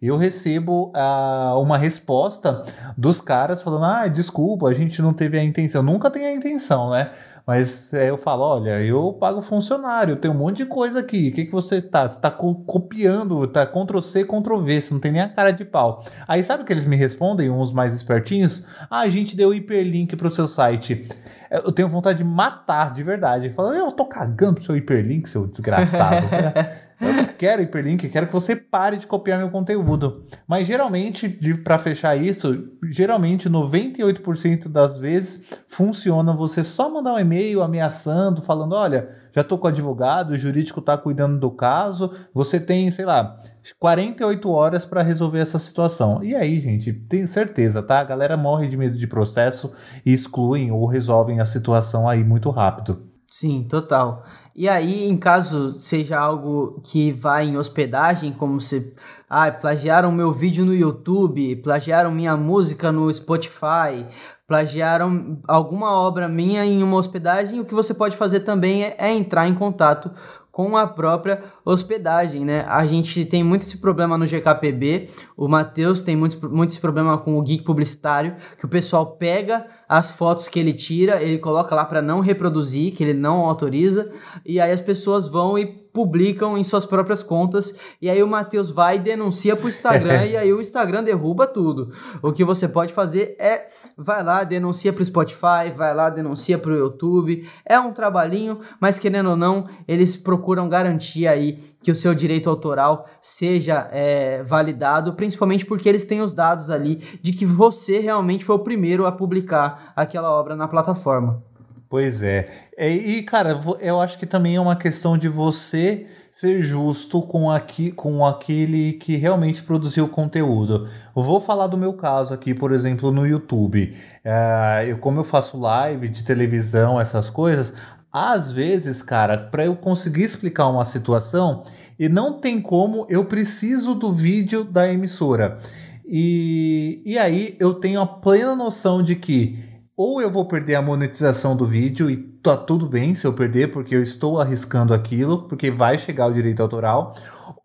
[0.02, 2.66] eu recebo uh, uma resposta
[2.98, 5.82] dos caras falando: ah, desculpa, a gente não teve a intenção.
[5.82, 7.12] Nunca tem a intenção, né?
[7.46, 11.30] Mas é, eu falo, olha, eu pago funcionário, tem um monte de coisa aqui.
[11.30, 12.08] O que, que você tá?
[12.08, 15.52] Você tá co copiando, tá Ctrl C, Ctrl V, você não tem nem a cara
[15.52, 16.06] de pau.
[16.26, 18.66] Aí sabe o que eles me respondem, uns mais espertinhos?
[18.90, 21.08] Ah, a gente deu hiperlink pro seu site.
[21.52, 23.50] Eu tenho vontade de matar de verdade.
[23.50, 26.26] Fala, eu tô cagando pro seu hiperlink, seu desgraçado.
[27.08, 30.26] eu não quero hiperlink, quero que você pare de copiar meu conteúdo.
[30.48, 31.30] Mas geralmente,
[31.64, 38.74] para fechar isso, geralmente 98% das vezes funciona você só mandar um e-mail ameaçando, falando:
[38.74, 43.06] olha, já tô com o advogado, o jurídico tá cuidando do caso, você tem, sei
[43.06, 43.42] lá,
[43.80, 46.24] 48 horas para resolver essa situação.
[46.24, 48.00] E aí, gente, tem certeza, tá?
[48.00, 49.74] A galera morre de medo de processo
[50.06, 53.14] e excluem ou resolvem a situação aí muito rápido.
[53.34, 54.24] Sim, total.
[54.56, 58.94] E aí, em caso seja algo que vai em hospedagem, como se
[59.28, 64.06] ah, plagiaram meu vídeo no YouTube, plagiaram minha música no Spotify,
[64.48, 69.12] plagiaram alguma obra minha em uma hospedagem, o que você pode fazer também é, é
[69.12, 70.12] entrar em contato
[70.54, 72.64] com a própria hospedagem, né?
[72.68, 77.18] A gente tem muito esse problema no GKPB, o Matheus tem muito, muito esse problema
[77.18, 81.74] com o geek publicitário, que o pessoal pega as fotos que ele tira, ele coloca
[81.74, 84.12] lá para não reproduzir, que ele não autoriza,
[84.46, 88.72] e aí as pessoas vão e publicam em suas próprias contas e aí o Matheus
[88.72, 91.92] vai e denuncia pro Instagram e aí o Instagram derruba tudo.
[92.22, 96.76] O que você pode fazer é vai lá, denuncia pro Spotify, vai lá, denuncia pro
[96.76, 97.48] YouTube.
[97.64, 102.50] É um trabalhinho, mas querendo ou não, eles procuram garantir aí que o seu direito
[102.50, 108.44] autoral seja é, validado, principalmente porque eles têm os dados ali de que você realmente
[108.44, 111.53] foi o primeiro a publicar aquela obra na plataforma.
[111.94, 112.48] Pois é.
[112.76, 117.92] E, cara, eu acho que também é uma questão de você ser justo com, aqui,
[117.92, 120.90] com aquele que realmente produziu o conteúdo.
[121.14, 123.96] Vou falar do meu caso aqui, por exemplo, no YouTube.
[124.26, 127.72] É, eu, como eu faço live de televisão, essas coisas,
[128.12, 131.64] às vezes, cara, para eu conseguir explicar uma situação,
[132.00, 135.60] e não tem como, eu preciso do vídeo da emissora.
[136.04, 140.82] E, e aí eu tenho a plena noção de que ou eu vou perder a
[140.82, 145.48] monetização do vídeo e tá tudo bem se eu perder, porque eu estou arriscando aquilo,
[145.48, 147.16] porque vai chegar o direito autoral,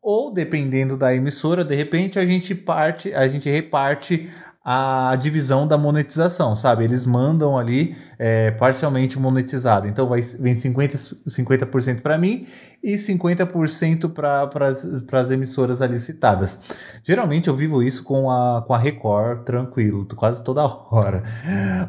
[0.03, 4.29] ou dependendo da emissora, de repente a gente parte, a gente reparte
[4.65, 6.85] a divisão da monetização, sabe?
[6.85, 9.89] Eles mandam ali é, parcialmente monetizado.
[9.89, 11.67] Então vai, vem 50%, 50
[12.03, 12.47] para mim
[12.83, 16.65] e 50% para as emissoras ali citadas.
[17.03, 21.23] Geralmente eu vivo isso com a, com a Record tranquilo, quase toda hora.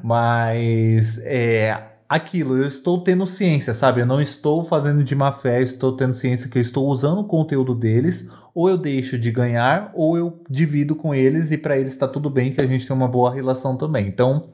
[0.02, 4.02] Mas é, aquilo, eu estou tendo ciência, sabe?
[4.02, 7.20] Eu não estou fazendo de má fé, eu estou tendo ciência que eu estou usando
[7.20, 11.78] o conteúdo deles, ou eu deixo de ganhar, ou eu divido com eles e para
[11.78, 14.08] eles está tudo bem, que a gente tem uma boa relação também.
[14.08, 14.50] Então,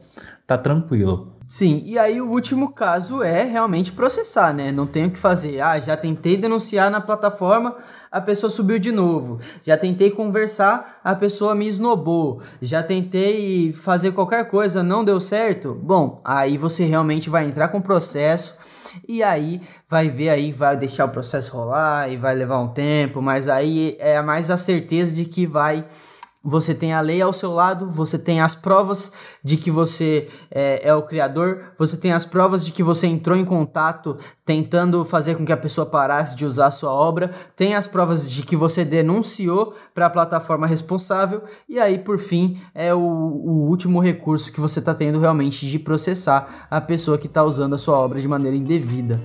[0.46, 1.36] tá tranquilo.
[1.48, 4.72] Sim, e aí o último caso é realmente processar, né?
[4.72, 5.62] Não tem o que fazer.
[5.62, 7.76] Ah, já tentei denunciar na plataforma,
[8.12, 9.40] a pessoa subiu de novo.
[9.62, 12.42] Já tentei conversar, a pessoa me esnobou.
[12.60, 15.76] Já tentei fazer qualquer coisa, não deu certo.
[15.76, 18.58] Bom, aí você realmente vai entrar com processo
[19.08, 23.22] e aí vai ver aí, vai deixar o processo rolar e vai levar um tempo,
[23.22, 25.86] mas aí é mais a certeza de que vai
[26.46, 29.12] você tem a lei ao seu lado, você tem as provas
[29.44, 33.36] de que você é, é, o criador, você tem as provas de que você entrou
[33.36, 37.74] em contato tentando fazer com que a pessoa parasse de usar a sua obra, tem
[37.74, 42.94] as provas de que você denunciou para a plataforma responsável, e aí, por fim, é
[42.94, 47.44] o, o último recurso que você está tendo realmente de processar a pessoa que está
[47.44, 49.20] usando a sua obra de maneira indevida.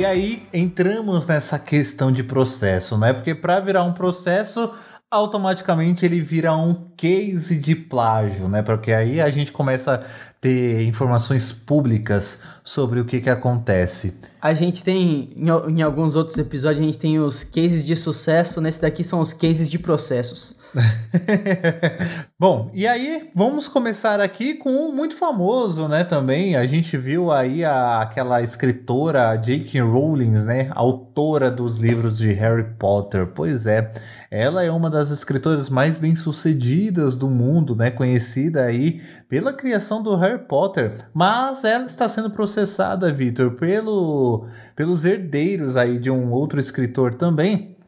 [0.00, 3.12] E aí entramos nessa questão de processo, né?
[3.12, 4.72] Porque para virar um processo,
[5.10, 8.62] automaticamente ele vira um case de plágio, né?
[8.62, 9.98] Porque aí a gente começa a
[10.40, 14.18] ter informações públicas sobre o que, que acontece.
[14.40, 18.58] A gente tem, em, em alguns outros episódios, a gente tem os cases de sucesso,
[18.58, 20.59] nesse daqui são os cases de processos.
[22.38, 26.04] Bom, e aí vamos começar aqui com um muito famoso, né?
[26.04, 29.80] Também a gente viu aí a, aquela escritora J.K.
[29.80, 30.70] Rowling, né?
[30.74, 33.26] Autora dos livros de Harry Potter.
[33.34, 33.92] Pois é,
[34.30, 37.90] ela é uma das escritoras mais bem sucedidas do mundo, né?
[37.90, 45.04] Conhecida aí pela criação do Harry Potter, mas ela está sendo processada, Victor, pelo, pelos
[45.04, 47.79] herdeiros aí de um outro escritor também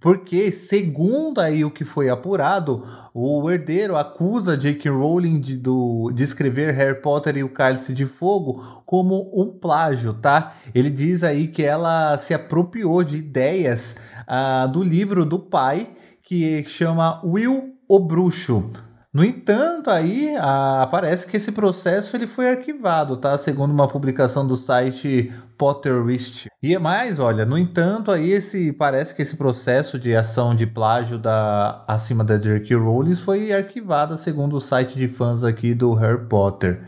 [0.00, 4.90] porque, segundo aí o que foi apurado, o herdeiro acusa J.K.
[4.90, 10.12] Rowling de, do, de escrever Harry Potter e o Cálice de Fogo como um plágio,
[10.14, 10.54] tá?
[10.74, 15.88] Ele diz aí que ela se apropriou de ideias uh, do livro do pai,
[16.22, 18.70] que chama Will o Bruxo.
[19.16, 23.38] No entanto, aí a, parece que esse processo ele foi arquivado, tá?
[23.38, 26.48] Segundo uma publicação do site Potterist.
[26.62, 30.66] E é mais, olha, no entanto, aí esse parece que esse processo de ação de
[30.66, 32.76] plágio da acima da J.K.
[32.76, 36.82] Rowling foi arquivado, segundo o site de fãs aqui do Harry Potter.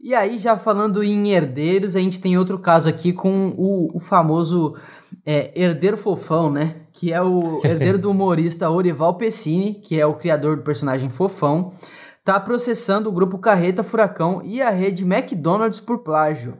[0.00, 3.98] E aí, já falando em herdeiros, a gente tem outro caso aqui com o, o
[3.98, 4.76] famoso
[5.24, 6.82] é, herdeiro fofão, né?
[6.92, 11.72] que é o herdeiro do humorista Orival Pessini, que é o criador do personagem Fofão,
[12.18, 16.56] está processando o grupo Carreta Furacão e a rede McDonald's por plágio.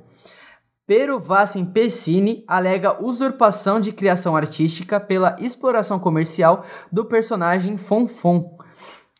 [0.85, 8.59] Pero Vassen Pessini alega usurpação de criação artística pela exploração comercial do personagem Fonfon.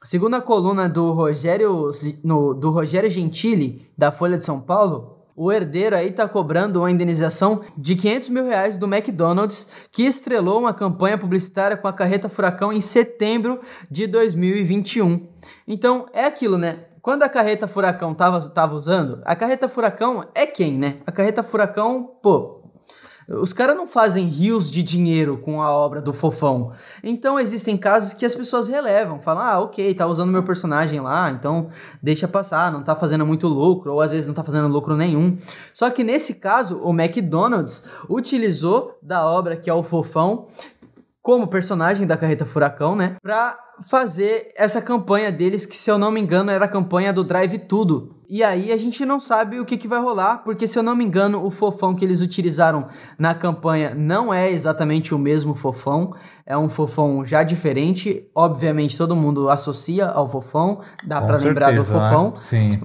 [0.03, 1.91] Segundo a coluna do Rogério,
[2.25, 6.91] no, do Rogério Gentili, da Folha de São Paulo, o herdeiro aí tá cobrando uma
[6.91, 12.29] indenização de 500 mil reais do McDonald's, que estrelou uma campanha publicitária com a carreta
[12.29, 15.27] Furacão em setembro de 2021.
[15.67, 16.81] Então, é aquilo, né?
[17.01, 20.99] Quando a carreta Furacão tava, tava usando, a carreta Furacão é quem, né?
[21.05, 22.62] A carreta Furacão, pô,
[23.41, 26.73] os caras não fazem rios de dinheiro com a obra do fofão.
[27.03, 31.31] Então existem casos que as pessoas relevam, falam: ah, ok, tá usando meu personagem lá,
[31.31, 31.69] então
[32.03, 35.37] deixa passar, não tá fazendo muito lucro, ou às vezes não tá fazendo lucro nenhum.
[35.73, 40.47] Só que nesse caso, o McDonald's utilizou da obra que é o fofão
[41.23, 43.17] como personagem da Carreta Furacão, né?
[43.23, 43.57] Pra
[43.89, 47.59] fazer essa campanha deles, que se eu não me engano era a campanha do Drive
[47.61, 48.17] Tudo.
[48.33, 50.97] E aí a gente não sabe o que, que vai rolar, porque se eu não
[50.97, 56.15] me engano, o fofão que eles utilizaram na campanha não é exatamente o mesmo fofão,
[56.47, 58.27] é um fofão já diferente.
[58.35, 62.31] Obviamente todo mundo associa ao fofão, dá para lembrar do fofão.
[62.31, 62.37] Né?
[62.39, 62.81] Sim.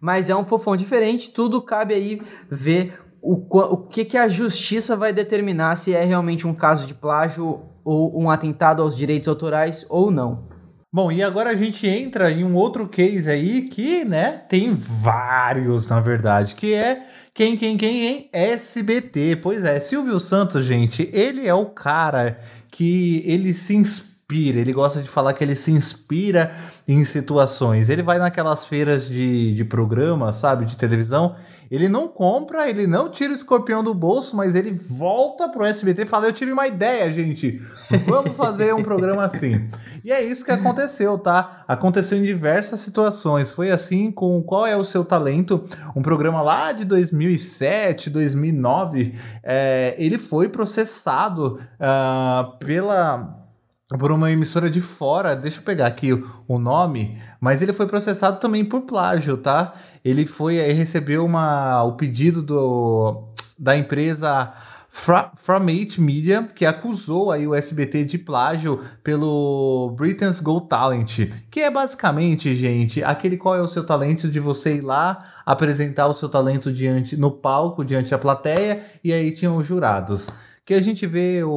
[0.00, 4.96] Mas é um fofão diferente, tudo cabe aí ver o, o que, que a justiça
[4.96, 9.84] vai determinar se é realmente um caso de plágio ou um atentado aos direitos autorais
[9.88, 10.53] ou não.
[10.94, 15.88] Bom, e agora a gente entra em um outro case aí que, né, tem vários,
[15.88, 18.28] na verdade, que é quem, quem, quem, hein?
[18.32, 19.40] SBT.
[19.42, 22.38] Pois é, Silvio Santos, gente, ele é o cara
[22.70, 26.54] que ele se inspira, ele gosta de falar que ele se inspira
[26.86, 27.90] em situações.
[27.90, 31.34] Ele vai naquelas feiras de, de programa, sabe, de televisão,
[31.74, 36.02] ele não compra, ele não tira o escorpião do bolso, mas ele volta pro SBT
[36.02, 37.60] e fala: Eu tive uma ideia, gente.
[38.06, 39.68] Vamos fazer um programa assim.
[40.04, 41.64] E é isso que aconteceu, tá?
[41.66, 43.50] Aconteceu em diversas situações.
[43.50, 45.64] Foi assim com Qual é o Seu Talento?
[45.96, 49.12] Um programa lá de 2007, 2009.
[49.42, 53.43] É, ele foi processado uh, pela
[53.88, 56.12] por uma emissora de fora, deixa eu pegar aqui
[56.48, 59.74] o, nome, mas ele foi processado também por plágio, tá?
[60.02, 63.28] Ele foi, ele recebeu uma, o pedido do,
[63.58, 64.54] da empresa
[64.88, 71.60] Fra, Framate Media, que acusou aí o SBT de plágio pelo Britain's Got Talent, que
[71.60, 76.14] é basicamente, gente, aquele qual é o seu talento de você ir lá apresentar o
[76.14, 80.28] seu talento diante no palco, diante da plateia, e aí tinham os jurados
[80.64, 81.50] que a gente vê o,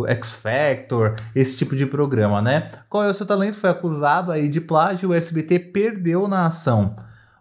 [0.00, 2.70] o X Factor, esse tipo de programa, né?
[2.88, 3.58] Qual é o seu talento?
[3.58, 6.96] Foi acusado aí de plágio, o SBT perdeu na ação.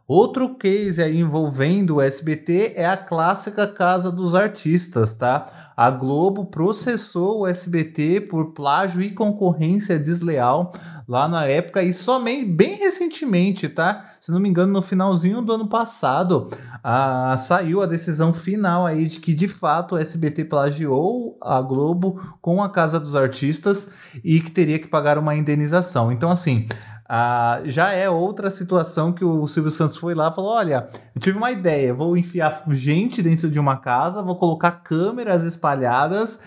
[0.05, 5.62] Outro case aí envolvendo o SBT é a clássica Casa dos Artistas, tá?
[5.75, 10.71] A Globo processou o SBT por plágio e concorrência desleal
[11.07, 14.03] lá na época e somente bem recentemente, tá?
[14.21, 16.49] Se não me engano, no finalzinho do ano passado,
[16.83, 22.21] a, saiu a decisão final aí de que de fato o SBT plagiou a Globo
[22.41, 23.93] com a Casa dos Artistas
[24.23, 26.11] e que teria que pagar uma indenização.
[26.11, 26.67] Então, assim,
[27.15, 31.21] ah, já é outra situação que o Silvio Santos foi lá e falou: olha, eu
[31.21, 36.41] tive uma ideia, vou enfiar gente dentro de uma casa, vou colocar câmeras espalhadas,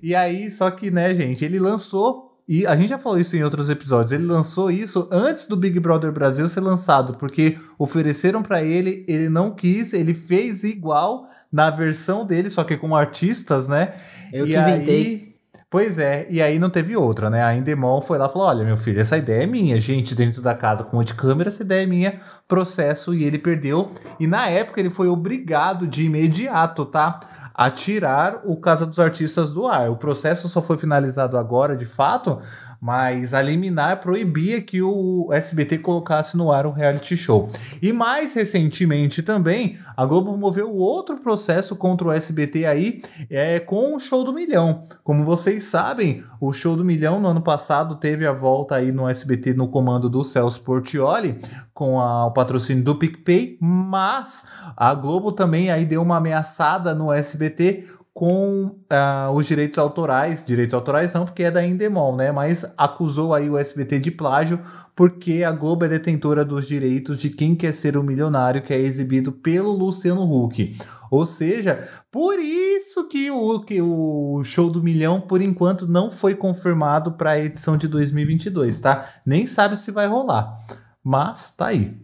[0.00, 2.32] e aí, só que, né, gente, ele lançou.
[2.46, 4.12] E a gente já falou isso em outros episódios.
[4.12, 9.28] Ele lançou isso antes do Big Brother Brasil ser lançado, porque ofereceram para ele, ele
[9.28, 13.94] não quis, ele fez igual na versão dele, só que com artistas, né?
[14.32, 14.94] Eu e que inventei.
[14.94, 15.33] Aí,
[15.74, 17.42] Pois é, e aí não teve outra, né?
[17.42, 20.40] A Endemol foi lá e falou: olha, meu filho, essa ideia é minha, gente, dentro
[20.40, 23.90] da casa com um de câmera, essa ideia é minha, processo, e ele perdeu.
[24.20, 27.18] E na época ele foi obrigado de imediato, tá?
[27.52, 29.90] A tirar o Casa dos Artistas do ar.
[29.90, 32.38] O processo só foi finalizado agora, de fato,
[32.84, 37.48] mas a liminar proibia que o SBT colocasse no ar um reality show.
[37.80, 43.96] E mais recentemente também, a Globo moveu outro processo contra o SBT aí é, com
[43.96, 44.82] o Show do Milhão.
[45.02, 49.08] Como vocês sabem, o Show do Milhão no ano passado teve a volta aí no
[49.08, 51.40] SBT no comando do Celso Portioli
[51.72, 57.10] com a, o patrocínio do PicPay, mas a Globo também aí deu uma ameaçada no
[57.10, 62.30] SBT com uh, os direitos autorais, direitos autorais não, porque é da Endemol, né?
[62.30, 64.60] Mas acusou aí o SBT de plágio
[64.94, 68.78] porque a Globo é detentora dos direitos de Quem Quer Ser um Milionário, que é
[68.78, 70.78] exibido pelo Luciano Huck.
[71.10, 76.36] Ou seja, por isso que o, que o show do milhão, por enquanto, não foi
[76.36, 79.08] confirmado para a edição de 2022, tá?
[79.26, 80.56] Nem sabe se vai rolar,
[81.02, 81.96] mas tá aí.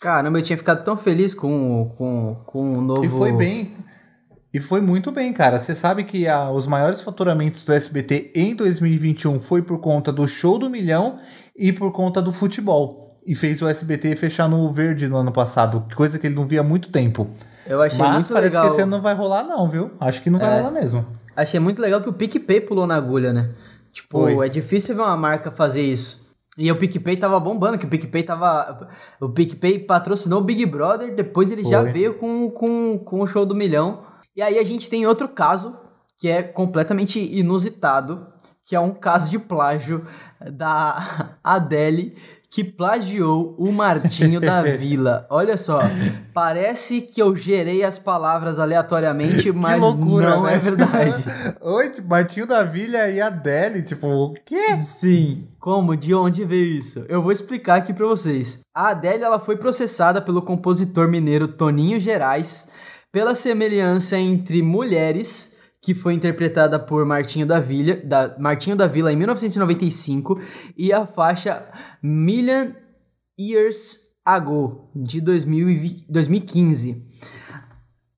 [0.00, 3.04] Caramba, eu tinha ficado tão feliz com, com, com o novo.
[3.04, 3.74] E foi bem.
[4.52, 5.58] E foi muito bem, cara.
[5.58, 10.26] Você sabe que a, os maiores faturamentos do SBT em 2021 foi por conta do
[10.26, 11.18] show do milhão
[11.56, 13.08] e por conta do futebol.
[13.24, 16.60] E fez o SBT fechar no verde no ano passado, coisa que ele não via
[16.60, 17.28] há muito tempo.
[17.66, 18.64] Eu achei Mas muito parece legal.
[18.64, 19.90] que esse ano não vai rolar, não, viu?
[20.00, 20.56] Acho que não vai é.
[20.58, 21.06] rolar mesmo.
[21.36, 23.50] Achei muito legal que o PicPay pulou na agulha, né?
[23.92, 24.46] Tipo, Foi.
[24.46, 26.20] é difícil ver uma marca fazer isso.
[26.58, 28.88] E o PicPay tava bombando, que o PicPay tava.
[29.20, 31.70] O PicPay patrocinou o Big Brother, depois ele Foi.
[31.70, 34.09] já veio com, com, com o show do milhão.
[34.36, 35.76] E aí a gente tem outro caso
[36.18, 38.26] que é completamente inusitado,
[38.64, 40.06] que é um caso de plágio
[40.52, 42.16] da Adele
[42.50, 45.24] que plagiou o Martinho da Vila.
[45.30, 45.80] Olha só,
[46.34, 50.56] parece que eu gerei as palavras aleatoriamente, mas loucura, não é né?
[50.56, 51.24] é verdade.
[51.60, 54.76] Oi, Martinho da Vila e Adele, tipo, o quê?
[54.76, 55.96] Sim, como?
[55.96, 57.06] De onde veio isso?
[57.08, 58.60] Eu vou explicar aqui para vocês.
[58.74, 62.68] A Adele ela foi processada pelo compositor mineiro Toninho Gerais
[63.12, 69.12] pela semelhança entre Mulheres, que foi interpretada por Martinho da Vila, da, Martinho da Vila
[69.12, 70.40] em 1995,
[70.76, 71.66] e a faixa
[72.02, 72.72] Million
[73.38, 77.06] Years Ago, de 2020, 2015.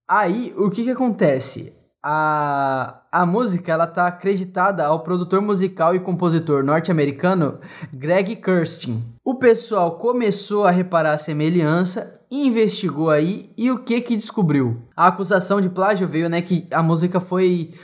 [0.08, 1.72] Aí, o que que acontece?
[2.04, 7.60] A, a música, ela tá acreditada ao produtor musical e compositor norte-americano
[7.94, 9.04] Greg Kurstin.
[9.24, 14.82] O pessoal começou a reparar a semelhança investigou aí e o que que descobriu?
[14.96, 17.74] A acusação de plágio veio, né, que a música foi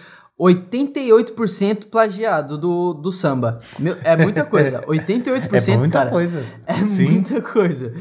[0.40, 3.59] 88% plagiado do, do samba.
[3.78, 4.82] Meu, é muita coisa.
[4.82, 6.11] 88%, é muita cara.
[6.11, 6.46] Coisa.
[6.66, 7.11] É Sim.
[7.11, 7.92] muita coisa.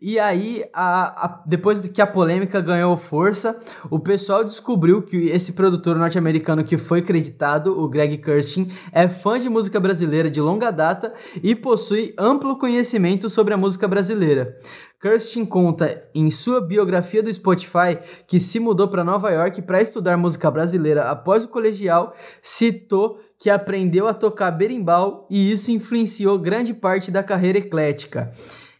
[0.00, 3.58] E aí, a, a, depois que a polêmica ganhou força,
[3.90, 9.38] o pessoal descobriu que esse produtor norte-americano que foi creditado, o Greg Kirsten, é fã
[9.38, 11.12] de música brasileira de longa data
[11.42, 14.56] e possui amplo conhecimento sobre a música brasileira.
[15.00, 20.16] Kirsten conta em sua biografia do Spotify que se mudou para Nova York para estudar
[20.16, 26.72] música brasileira após o colegial, citou que aprendeu a tocar berimbau e isso influenciou grande
[26.72, 28.30] parte da carreira eclética.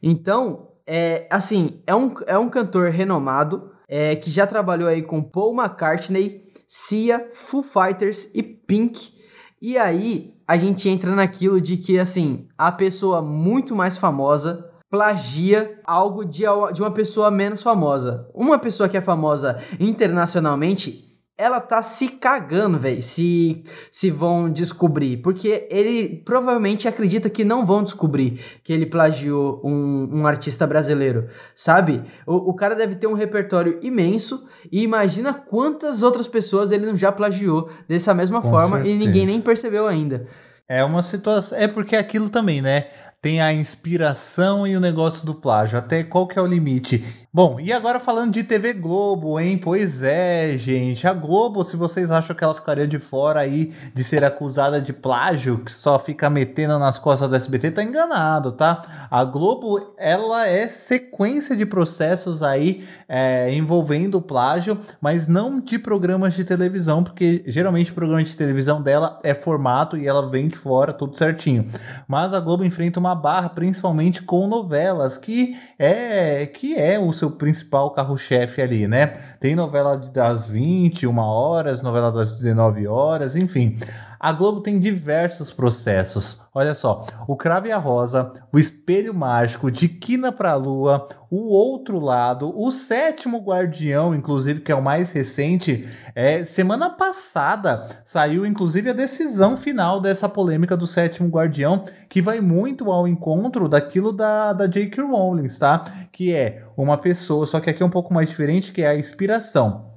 [0.01, 5.23] Então, é, assim, é um, é um cantor renomado, é, que já trabalhou aí com
[5.23, 9.13] Paul McCartney, Sia, Foo Fighters e Pink.
[9.61, 15.81] E aí, a gente entra naquilo de que, assim, a pessoa muito mais famosa plagia
[15.87, 16.43] algo de,
[16.75, 18.29] de uma pessoa menos famosa.
[18.35, 25.17] Uma pessoa que é famosa internacionalmente ela tá se cagando, velho, se, se vão descobrir.
[25.19, 31.29] Porque ele provavelmente acredita que não vão descobrir que ele plagiou um, um artista brasileiro,
[31.55, 32.03] sabe?
[32.27, 36.97] O, o cara deve ter um repertório imenso e imagina quantas outras pessoas ele não
[36.97, 38.95] já plagiou dessa mesma Com forma certeza.
[38.95, 40.27] e ninguém nem percebeu ainda.
[40.69, 41.59] É uma situação.
[41.59, 42.87] É porque é aquilo também, né?
[43.21, 45.79] Tem a inspiração e o negócio do plágio.
[45.79, 47.05] Até qual que é o limite?
[47.35, 49.57] Bom, e agora falando de TV Globo, hein?
[49.57, 51.09] Pois é, gente.
[51.09, 54.93] A Globo, se vocês acham que ela ficaria de fora aí de ser acusada de
[54.93, 59.09] plágio, que só fica metendo nas costas do SBT, tá enganado, tá?
[59.11, 66.35] A Globo, ela é sequência de processos aí é, envolvendo plágio, mas não de programas
[66.35, 70.57] de televisão, porque geralmente o programa de televisão dela é formato e ela vem de
[70.57, 71.67] fora, tudo certinho.
[72.07, 77.31] Mas a Globo enfrenta uma barra, principalmente com novelas, que é, que é o seu
[77.31, 79.07] principal carro-chefe ali, né?
[79.39, 83.79] Tem novela das 21 horas, novela das 19 horas, enfim.
[84.23, 86.43] A Globo tem diversos processos.
[86.55, 91.99] Olha só, o Crave a Rosa, o Espelho Mágico, De Quina pra Lua, o Outro
[91.99, 95.89] Lado, o Sétimo Guardião, inclusive, que é o mais recente.
[96.15, 102.41] É, semana passada saiu, inclusive, a decisão final dessa polêmica do Sétimo Guardião, que vai
[102.41, 105.03] muito ao encontro daquilo da, da J.K.
[105.03, 105.83] Rowling, tá?
[106.13, 108.97] Que é uma pessoa, só que aqui é um pouco mais diferente, que é a
[108.97, 109.92] inspiração.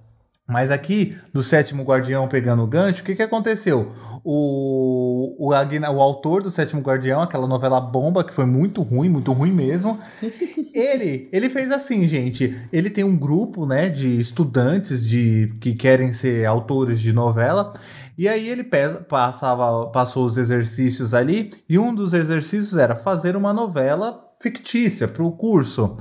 [0.47, 3.91] Mas aqui, do Sétimo Guardião pegando o gancho, o que, que aconteceu?
[4.23, 9.33] O, o, o autor do Sétimo Guardião, aquela novela bomba, que foi muito ruim, muito
[9.33, 9.99] ruim mesmo,
[10.71, 12.55] ele, ele fez assim, gente.
[12.71, 17.73] Ele tem um grupo, né, de estudantes de que querem ser autores de novela.
[18.15, 18.63] E aí ele
[19.09, 25.23] passava, passou os exercícios ali, e um dos exercícios era fazer uma novela fictícia para
[25.23, 25.97] o curso.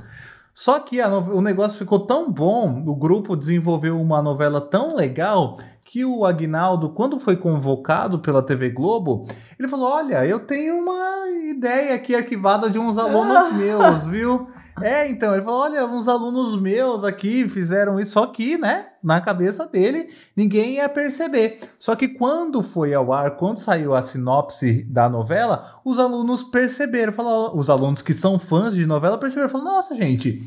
[0.55, 6.05] Só que o negócio ficou tão bom, o grupo desenvolveu uma novela tão legal que
[6.05, 9.25] o Agnaldo, quando foi convocado pela TV Globo,
[9.59, 14.47] ele falou: Olha, eu tenho uma ideia aqui arquivada de uns alunos meus, viu?
[14.81, 19.21] É, então, ele falou: olha, uns alunos meus aqui fizeram isso, só que, né, na
[19.21, 21.61] cabeça dele, ninguém ia perceber.
[21.79, 27.13] Só que quando foi ao ar, quando saiu a sinopse da novela, os alunos perceberam,
[27.13, 30.43] falou, os alunos que são fãs de novela perceberam, falaram: nossa, gente,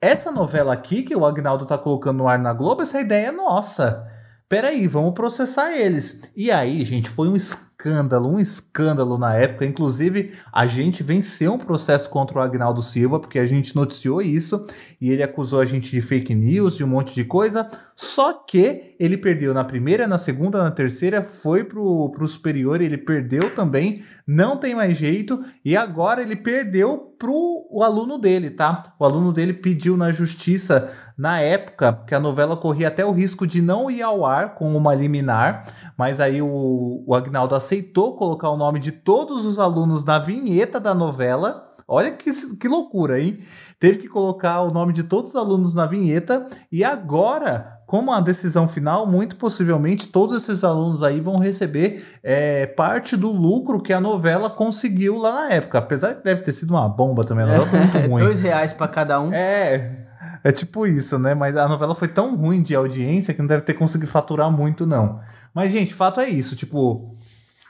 [0.00, 3.32] essa novela aqui que o Agnaldo tá colocando no ar na Globo, essa ideia é
[3.32, 4.08] nossa.
[4.48, 6.22] Peraí, vamos processar eles.
[6.34, 9.64] E aí, gente, foi um escândalo escândalo, um escândalo na época.
[9.64, 14.66] Inclusive, a gente venceu um processo contra o Agnaldo Silva, porque a gente noticiou isso
[15.00, 17.68] e ele acusou a gente de fake news, de um monte de coisa.
[17.96, 22.98] Só que ele perdeu na primeira, na segunda, na terceira, foi pro, pro superior, ele
[22.98, 28.94] perdeu também, não tem mais jeito, e agora ele perdeu pro o aluno dele, tá?
[28.98, 30.90] O aluno dele pediu na justiça
[31.20, 34.74] na época que a novela corria até o risco de não ir ao ar com
[34.74, 40.02] uma liminar, mas aí o, o Agnaldo aceitou colocar o nome de todos os alunos
[40.02, 41.74] na vinheta da novela.
[41.86, 43.38] Olha que, que loucura, hein?
[43.78, 48.20] Teve que colocar o nome de todos os alunos na vinheta e agora como a
[48.20, 53.92] decisão final, muito possivelmente todos esses alunos aí vão receber é, parte do lucro que
[53.92, 55.78] a novela conseguiu lá na época.
[55.78, 58.22] Apesar que deve ter sido uma bomba também, a novela foi muito ruim.
[58.22, 59.34] Dois reais para cada um.
[59.34, 59.99] É,
[60.42, 61.34] é tipo isso, né?
[61.34, 64.86] Mas a novela foi tão ruim de audiência que não deve ter conseguido faturar muito,
[64.86, 65.20] não.
[65.54, 66.56] Mas, gente, fato é isso.
[66.56, 67.16] Tipo,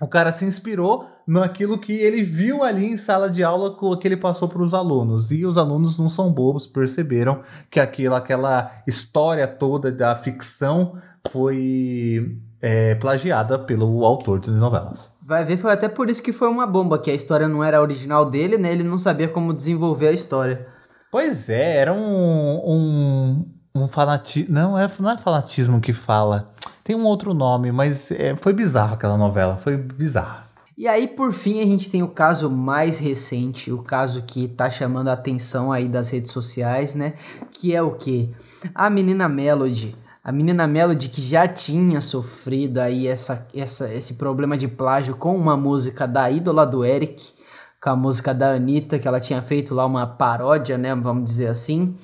[0.00, 4.16] o cara se inspirou naquilo que ele viu ali em sala de aula que ele
[4.16, 5.30] passou para os alunos.
[5.30, 10.96] E os alunos não são bobos, perceberam que aquela, aquela história toda da ficção
[11.30, 15.10] foi é, plagiada pelo autor de novelas.
[15.22, 17.80] Vai ver, foi até por isso que foi uma bomba, que a história não era
[17.80, 18.72] original dele, né?
[18.72, 20.66] Ele não sabia como desenvolver a história.
[21.11, 24.54] Pois é, era um, um, um fanatismo.
[24.54, 26.54] Não, é, não é fanatismo que fala.
[26.84, 29.56] Tem um outro nome, mas é, foi bizarro aquela novela.
[29.56, 30.44] Foi bizarro.
[30.78, 34.70] E aí, por fim, a gente tem o caso mais recente, o caso que tá
[34.70, 37.14] chamando a atenção aí das redes sociais, né?
[37.52, 38.30] Que é o que?
[38.74, 39.94] A menina Melody.
[40.24, 45.36] A menina Melody que já tinha sofrido aí essa, essa, esse problema de plágio com
[45.36, 47.32] uma música da ídola do Eric,
[47.80, 50.94] com a música da Anitta, que ela tinha feito lá uma paródia, né?
[50.94, 51.94] Vamos dizer assim.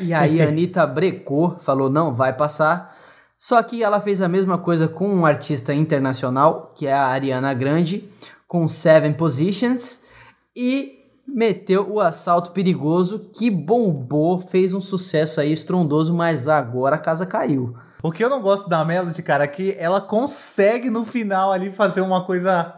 [0.00, 2.98] E aí a Anitta brecou, falou: não, vai passar.
[3.38, 7.54] Só que ela fez a mesma coisa com um artista internacional, que é a Ariana
[7.54, 8.04] Grande,
[8.46, 10.04] com Seven Positions,
[10.54, 16.98] e meteu o assalto perigoso que bombou, fez um sucesso aí estrondoso, mas agora a
[16.98, 17.74] casa caiu.
[18.02, 21.70] O que eu não gosto da Melody, cara, é que ela consegue no final ali
[21.70, 22.74] fazer uma coisa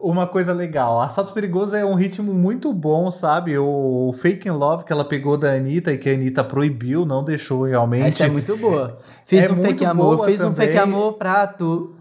[0.00, 1.00] uma coisa legal.
[1.00, 3.56] Assalto Perigoso é um ritmo muito bom, sabe?
[3.58, 7.22] O Fake in Love que ela pegou da Anitta e que a Anitta proibiu, não
[7.22, 8.08] deixou realmente.
[8.08, 8.98] Essa é muito boa.
[9.26, 10.52] Fiz é um fake amor, fiz também.
[10.52, 11.94] um fake amor pra tu.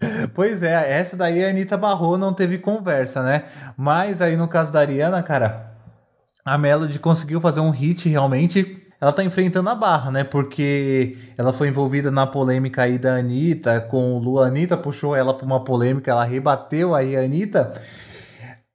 [0.32, 3.46] Pois é, essa daí a Anitta barrou, não teve conversa, né?
[3.76, 5.72] Mas aí no caso da Ariana, cara,
[6.44, 10.24] a Melody conseguiu fazer um hit realmente ela tá enfrentando a barra, né?
[10.24, 14.40] Porque ela foi envolvida na polêmica aí da Anitta com o Lu.
[14.40, 17.72] A Anitta puxou ela pra uma polêmica, ela rebateu aí a Anitta.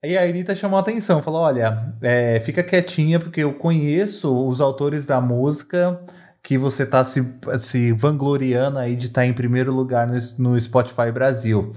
[0.04, 4.62] E a Anitta chamou a atenção, falou: olha, é, fica quietinha, porque eu conheço os
[4.62, 6.00] autores da música
[6.42, 7.26] que você tá se,
[7.60, 11.72] se vangloriando aí de estar tá em primeiro lugar no, no Spotify Brasil.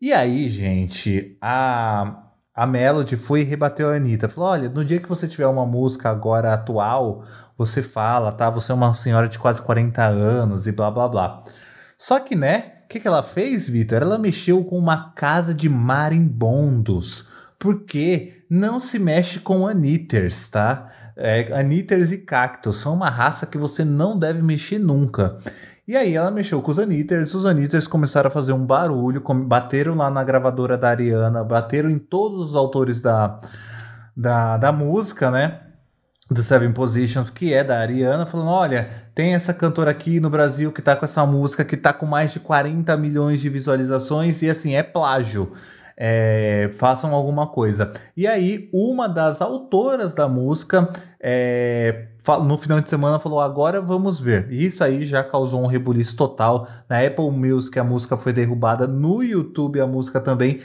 [0.00, 2.25] E aí, gente, a,
[2.56, 4.30] a Melody foi e rebateu a Anitta.
[4.30, 7.22] Falou: olha, no dia que você tiver uma música agora atual,
[7.58, 8.48] você fala, tá?
[8.48, 11.44] Você é uma senhora de quase 40 anos e blá blá blá.
[11.98, 12.72] Só que, né?
[12.84, 14.00] O que, que ela fez, Vitor?
[14.00, 17.28] Ela mexeu com uma casa de marimbondos.
[17.58, 20.88] Porque não se mexe com anitters, tá?
[21.16, 25.38] É, anitters e cactos são uma raça que você não deve mexer nunca.
[25.86, 29.94] E aí ela mexeu com os anitters, os anitters começaram a fazer um barulho, bateram
[29.94, 33.40] lá na gravadora da Ariana, bateram em todos os autores da,
[34.16, 35.60] da, da música, né?
[36.30, 40.72] do Seven Positions, que é da Ariana, falando: olha, tem essa cantora aqui no Brasil
[40.72, 44.50] que tá com essa música que tá com mais de 40 milhões de visualizações e
[44.50, 45.52] assim, é plágio.
[45.98, 47.92] É, façam alguma coisa.
[48.16, 50.88] E aí, uma das autoras da música,
[51.18, 52.08] é,
[52.44, 54.52] no final de semana, falou: agora vamos ver.
[54.52, 56.68] Isso aí já causou um rebuliço total.
[56.88, 58.86] Na Apple Music, a música foi derrubada.
[58.86, 60.60] No YouTube, a música também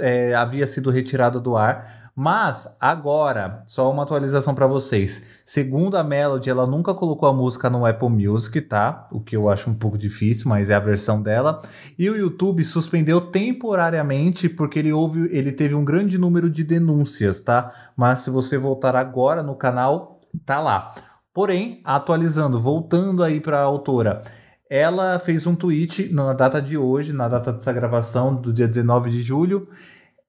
[0.00, 2.05] é, havia sido retirada do ar.
[2.18, 5.42] Mas agora, só uma atualização para vocês.
[5.44, 9.06] Segundo a Melody, ela nunca colocou a música no Apple Music, tá?
[9.12, 11.60] O que eu acho um pouco difícil, mas é a versão dela.
[11.98, 17.42] E o YouTube suspendeu temporariamente porque ele houve, ele teve um grande número de denúncias,
[17.42, 17.70] tá?
[17.94, 20.94] Mas se você voltar agora no canal, tá lá.
[21.34, 24.22] Porém, atualizando, voltando aí para a autora,
[24.70, 29.10] ela fez um tweet na data de hoje, na data dessa gravação do dia 19
[29.10, 29.68] de julho,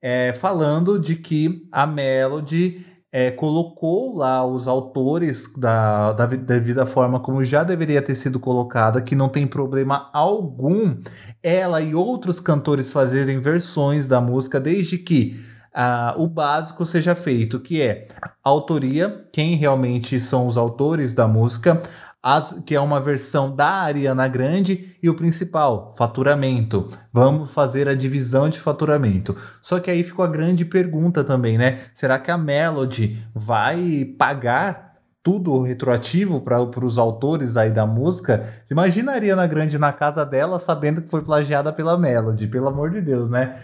[0.01, 7.19] é, falando de que a Melody é, colocou lá os autores da, da devida forma
[7.19, 10.97] como já deveria ter sido colocada, que não tem problema algum
[11.41, 15.39] ela e outros cantores fazerem versões da música, desde que
[15.79, 18.07] ah, o básico seja feito, que é
[18.43, 21.79] autoria, quem realmente são os autores da música,
[22.21, 26.89] as, que é uma versão da Ariana Grande, e o principal, faturamento.
[27.13, 29.37] Vamos fazer a divisão de faturamento.
[29.61, 31.79] Só que aí ficou a grande pergunta também, né?
[31.93, 38.49] Será que a Melody vai pagar tudo retroativo para os autores aí da música?
[38.65, 42.67] Você imagina a Ariana Grande na casa dela sabendo que foi plagiada pela Melody, pelo
[42.67, 43.55] amor de Deus, né?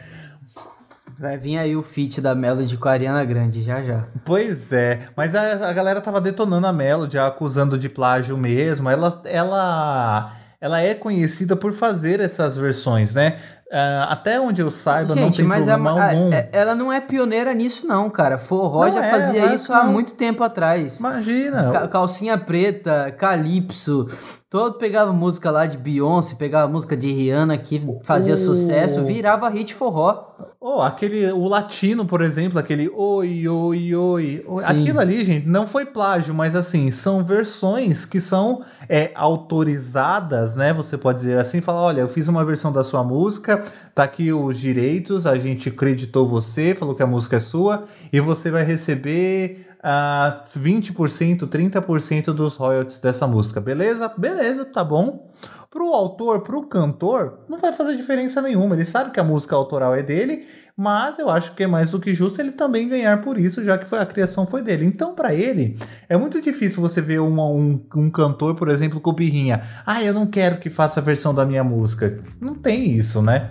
[1.24, 4.04] Vai vir aí o feat da Melody com a Ariana Grande, já já.
[4.26, 8.90] Pois é, mas a, a galera tava detonando a Melody, acusando de plágio mesmo.
[8.90, 13.38] Ela, ela, ela é conhecida por fazer essas versões, né?
[13.68, 16.30] Uh, até onde eu saiba, Gente, não tem mas problema a, algum.
[16.30, 18.38] A, é, ela não é pioneira nisso, não, cara.
[18.38, 19.80] Forró não já é, fazia isso não.
[19.80, 21.00] há muito tempo atrás.
[21.00, 21.88] Imagina.
[21.88, 24.10] calcinha preta, calypso,
[24.54, 28.38] Todo pegava música lá de Beyoncé, pegava música de Rihanna que fazia Oh.
[28.38, 30.28] sucesso, virava hit forró.
[30.62, 34.46] Oh, aquele, o latino, por exemplo, aquele oi, oi, oi.
[34.64, 40.72] Aquilo ali, gente, não foi plágio, mas assim, são versões que são é, autorizadas, né?
[40.72, 43.64] Você pode dizer assim, falar, olha, eu fiz uma versão da sua música,
[43.96, 48.20] tá aqui os direitos, a gente acreditou você, falou que a música é sua, e
[48.20, 54.08] você vai receber ah, 20%, 30% dos royalties dessa música, beleza?
[54.18, 55.32] Beleza, tá bom.
[55.70, 58.76] Pro autor, pro cantor, não vai fazer diferença nenhuma.
[58.76, 60.46] Ele sabe que a música autoral é dele,
[60.78, 63.78] mas eu acho que é mais do que justo ele também ganhar por isso, já
[63.78, 64.86] que foi, a criação foi dele.
[64.86, 65.78] Então, para ele,
[66.08, 69.62] é muito difícil você ver uma- um, um cantor, por exemplo, com birrinha.
[69.86, 72.20] Ah, eu não quero que faça a versão da minha música.
[72.40, 73.50] Não tem isso, né?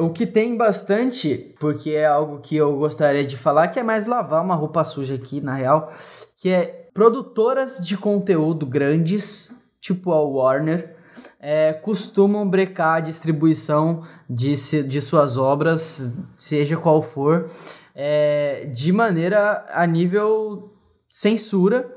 [0.00, 4.06] O que tem bastante, porque é algo que eu gostaria de falar, que é mais
[4.06, 5.92] lavar uma roupa suja aqui, na real,
[6.36, 10.96] que é produtoras de conteúdo grandes, tipo a Warner,
[11.38, 17.46] é, costumam brecar a distribuição de, de suas obras, seja qual for,
[17.94, 20.72] é, de maneira a nível
[21.08, 21.90] censura,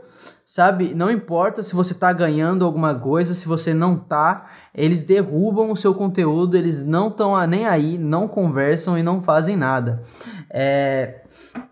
[0.46, 0.94] sabe?
[0.94, 5.76] Não importa se você tá ganhando alguma coisa, se você não tá, eles derrubam o
[5.76, 10.02] seu conteúdo, eles não estão nem aí, não conversam e não fazem nada.
[10.50, 11.22] É,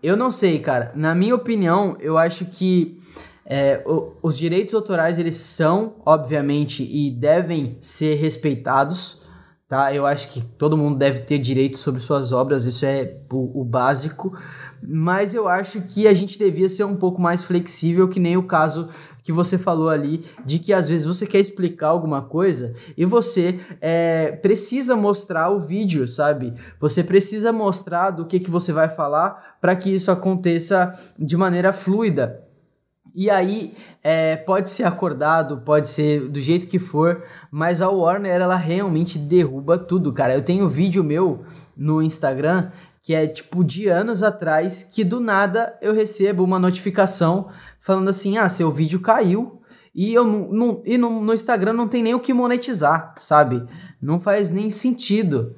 [0.02, 0.92] eu não sei, cara.
[0.94, 2.98] Na minha opinião, eu acho que
[3.44, 9.20] é, o- os direitos autorais eles são, obviamente, e devem ser respeitados.
[9.68, 9.92] Tá?
[9.94, 13.64] Eu acho que todo mundo deve ter direito sobre suas obras, isso é o, o
[13.64, 14.36] básico.
[14.82, 18.42] Mas eu acho que a gente devia ser um pouco mais flexível, que nem o
[18.42, 18.88] caso
[19.22, 23.60] que você falou ali, de que às vezes você quer explicar alguma coisa e você
[23.80, 26.54] é, precisa mostrar o vídeo, sabe?
[26.80, 31.72] Você precisa mostrar do que, que você vai falar para que isso aconteça de maneira
[31.72, 32.42] fluida.
[33.14, 38.40] E aí, é, pode ser acordado, pode ser do jeito que for, mas a Warner,
[38.40, 40.34] ela realmente derruba tudo, cara.
[40.34, 41.44] Eu tenho vídeo meu
[41.76, 42.70] no Instagram
[43.02, 47.48] que é tipo de anos atrás, que do nada eu recebo uma notificação
[47.80, 49.60] falando assim: ah, seu vídeo caiu.
[49.94, 53.62] E, eu não, não- e no, no Instagram não tem nem o que monetizar, sabe?
[54.00, 55.54] Não faz nem sentido.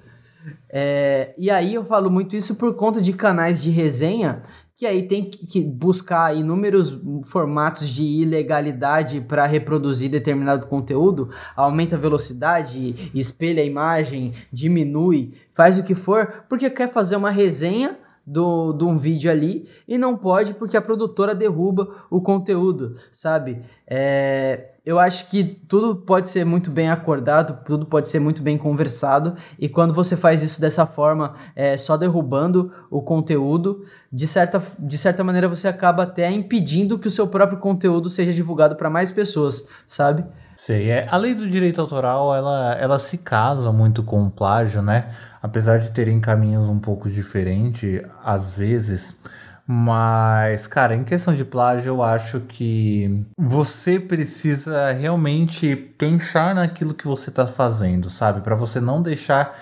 [0.68, 4.42] É, e aí eu falo muito isso por conta de canais de resenha,
[4.76, 11.98] que aí tem que, buscar inúmeros formatos de ilegalidade para reproduzir determinado conteúdo, aumenta a
[11.98, 17.96] velocidade, espelha a imagem, diminui, faz o que for, porque quer fazer uma resenha
[18.26, 23.62] do, de um vídeo ali e não pode porque a produtora derruba o conteúdo, sabe?
[23.86, 28.58] É, eu acho que tudo pode ser muito bem acordado, tudo pode ser muito bem
[28.58, 34.62] conversado, e quando você faz isso dessa forma, é, só derrubando o conteúdo, de certa,
[34.78, 38.90] de certa maneira você acaba até impedindo que o seu próprio conteúdo seja divulgado para
[38.90, 40.24] mais pessoas, sabe?
[40.56, 44.82] Sei, é, a lei do direito autoral, ela, ela se casa muito com o plágio,
[44.82, 45.10] né?
[45.42, 49.22] Apesar de terem caminhos um pouco diferentes, às vezes.
[49.66, 57.06] Mas, cara, em questão de plágio, eu acho que você precisa realmente pensar naquilo que
[57.06, 58.42] você tá fazendo, sabe?
[58.42, 59.58] Para você não deixar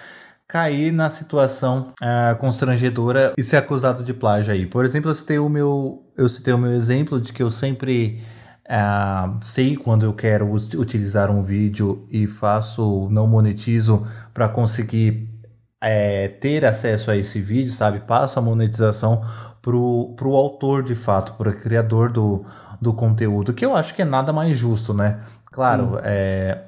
[0.48, 4.66] cair na situação ah, constrangedora e ser acusado de plágio aí.
[4.66, 8.20] Por exemplo, eu citei o meu, eu citei o meu exemplo de que eu sempre
[8.68, 15.28] ah, sei quando eu quero utilizar um vídeo e faço, não monetizo para conseguir
[15.80, 18.00] é, ter acesso a esse vídeo, sabe?
[18.00, 19.22] Passo a monetização
[19.62, 22.44] pro, pro autor de fato, pro criador do,
[22.80, 25.20] do conteúdo, que eu acho que é nada mais justo, né?
[25.50, 26.62] Claro, é,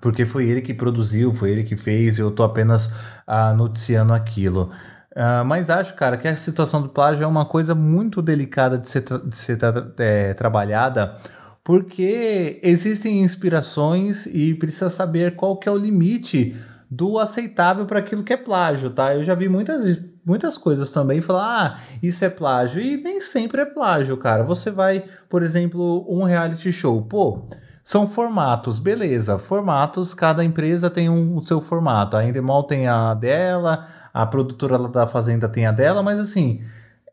[0.00, 2.90] porque foi ele que produziu, foi ele que fez, eu tô apenas
[3.26, 4.70] ah, noticiando aquilo.
[5.16, 8.88] Ah, mas acho, cara, que a situação do plágio é uma coisa muito delicada de
[8.88, 11.16] ser, tra- de ser tra- é, trabalhada,
[11.62, 16.54] porque existem inspirações e precisa saber qual que é o limite
[16.90, 19.14] do aceitável para aquilo que é plágio, tá?
[19.14, 23.62] Eu já vi muitas, muitas coisas também falar, ah, isso é plágio, e nem sempre
[23.62, 24.42] é plágio, cara.
[24.42, 27.48] Você vai, por exemplo, um reality show, pô,
[27.84, 29.38] são formatos, beleza.
[29.38, 32.16] Formatos, cada empresa tem um, o seu formato.
[32.16, 36.64] A Endemol tem a dela, a produtora da Fazenda tem a dela, mas assim,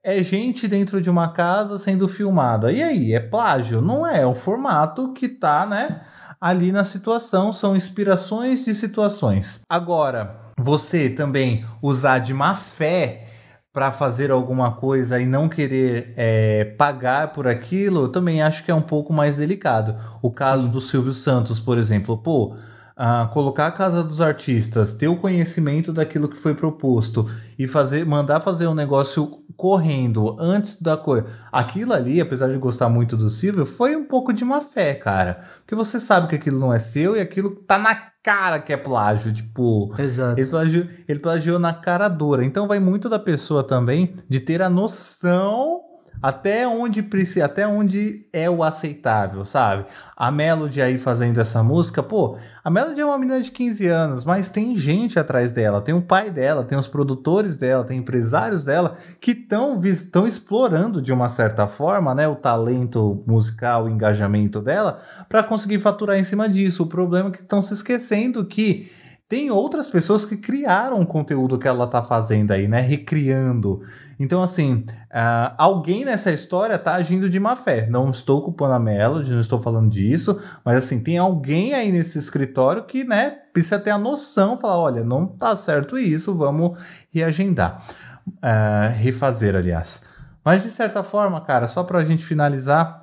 [0.01, 2.71] é gente dentro de uma casa sendo filmada.
[2.71, 3.81] E aí, é plágio?
[3.81, 6.01] Não é, é um formato que tá, né,
[6.39, 9.61] ali na situação, são inspirações de situações.
[9.69, 13.27] Agora, você também usar de má fé
[13.73, 18.71] para fazer alguma coisa e não querer é, pagar por aquilo, eu também acho que
[18.71, 19.95] é um pouco mais delicado.
[20.21, 22.55] O caso do Silvio Santos, por exemplo, pô,
[23.03, 27.27] a colocar a casa dos artistas, ter o conhecimento daquilo que foi proposto
[27.57, 31.25] e fazer, mandar fazer um negócio correndo antes da coisa.
[31.51, 35.41] Aquilo ali, apesar de gostar muito do Silvio, foi um pouco de má fé, cara.
[35.61, 38.77] Porque você sabe que aquilo não é seu e aquilo tá na cara que é
[38.77, 40.39] plágio, tipo, Exato.
[40.39, 42.45] ele plagiou, ele plagiou na cara dura.
[42.45, 45.90] Então vai muito da pessoa também de ter a noção
[46.21, 49.85] até onde precisa, até onde é o aceitável, sabe?
[50.15, 54.23] A Melody aí fazendo essa música, pô, a Melody é uma menina de 15 anos,
[54.23, 58.65] mas tem gente atrás dela, tem o pai dela, tem os produtores dela, tem empresários
[58.65, 64.99] dela que estão explorando de uma certa forma, né, o talento musical, o engajamento dela
[65.27, 66.83] para conseguir faturar em cima disso.
[66.83, 68.91] O problema é que estão se esquecendo que
[69.31, 72.81] tem outras pessoas que criaram o conteúdo que ela tá fazendo aí, né?
[72.81, 73.81] Recriando.
[74.19, 77.87] Então, assim, uh, alguém nessa história tá agindo de má fé.
[77.89, 82.17] Não estou culpando a Melody, não estou falando disso, mas assim, tem alguém aí nesse
[82.17, 86.77] escritório que, né, precisa ter a noção, falar, olha, não tá certo isso, vamos
[87.09, 87.81] reagendar.
[88.27, 90.03] Uh, refazer, aliás.
[90.43, 93.00] Mas de certa forma, cara, só pra gente finalizar,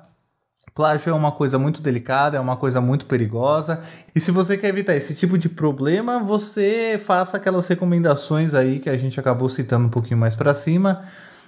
[0.79, 3.81] Plágio é uma coisa muito delicada, é uma coisa muito perigosa.
[4.15, 8.89] E se você quer evitar esse tipo de problema, você faça aquelas recomendações aí que
[8.89, 11.01] a gente acabou citando um pouquinho mais para cima.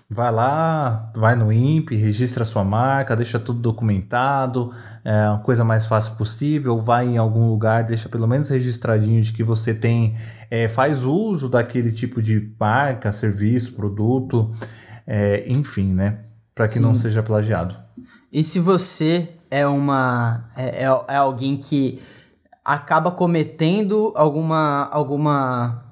[0.09, 4.73] Vai lá, vai no INPE, registra sua marca, deixa tudo documentado,
[5.05, 6.82] é a coisa mais fácil possível.
[6.82, 10.17] Vai em algum lugar, deixa pelo menos registradinho de que você tem,
[10.49, 14.51] é, faz uso daquele tipo de marca, serviço, produto,
[15.07, 16.17] é, enfim, né?
[16.53, 16.79] Para que Sim.
[16.82, 17.90] não seja plagiado.
[18.32, 22.01] E se você é uma é, é, é alguém que
[22.63, 25.84] acaba cometendo alguma alguma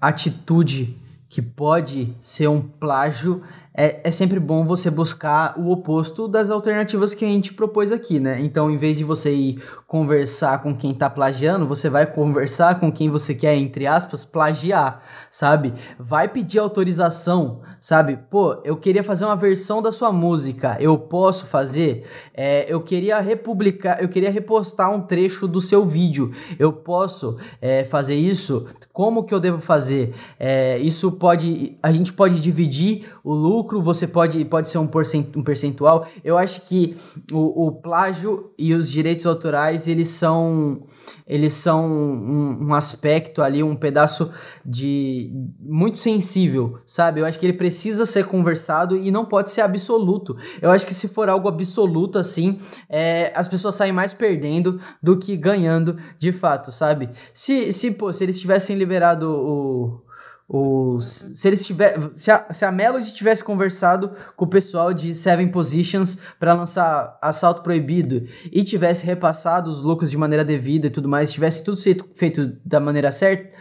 [0.00, 0.96] atitude
[1.28, 3.42] que pode ser um plágio,
[3.80, 8.18] é, é sempre bom você buscar o oposto das alternativas que a gente propôs aqui,
[8.18, 8.40] né?
[8.40, 12.90] Então, em vez de você ir conversar com quem tá plagiando, você vai conversar com
[12.90, 15.00] quem você quer, entre aspas, plagiar,
[15.30, 15.72] sabe?
[15.96, 18.18] Vai pedir autorização, sabe?
[18.28, 22.04] Pô, eu queria fazer uma versão da sua música, eu posso fazer?
[22.34, 27.84] É, eu queria republicar, eu queria repostar um trecho do seu vídeo, eu posso é,
[27.84, 28.66] fazer isso?
[28.98, 30.12] Como que eu devo fazer?
[30.40, 34.90] É, isso pode, a gente pode dividir o lucro você pode, pode ser um,
[35.36, 36.08] um percentual.
[36.24, 36.96] Eu acho que
[37.30, 40.82] o, o plágio e os direitos autorais, eles são
[41.28, 44.32] eles são um, um, aspecto ali, um pedaço
[44.64, 47.20] de muito sensível, sabe?
[47.20, 50.36] Eu acho que ele precisa ser conversado e não pode ser absoluto.
[50.62, 52.58] Eu acho que se for algo absoluto assim,
[52.88, 57.10] é, as pessoas saem mais perdendo do que ganhando de fato, sabe?
[57.34, 60.07] Se, se, pô, se eles tivessem liberado o
[60.48, 65.14] os, se eles tiver, se a, se a Melody tivesse conversado com o pessoal de
[65.14, 70.90] Seven Positions para lançar Assalto Proibido e tivesse repassado os lucros de maneira devida e
[70.90, 73.54] tudo mais, tivesse tudo feito, feito da maneira certa,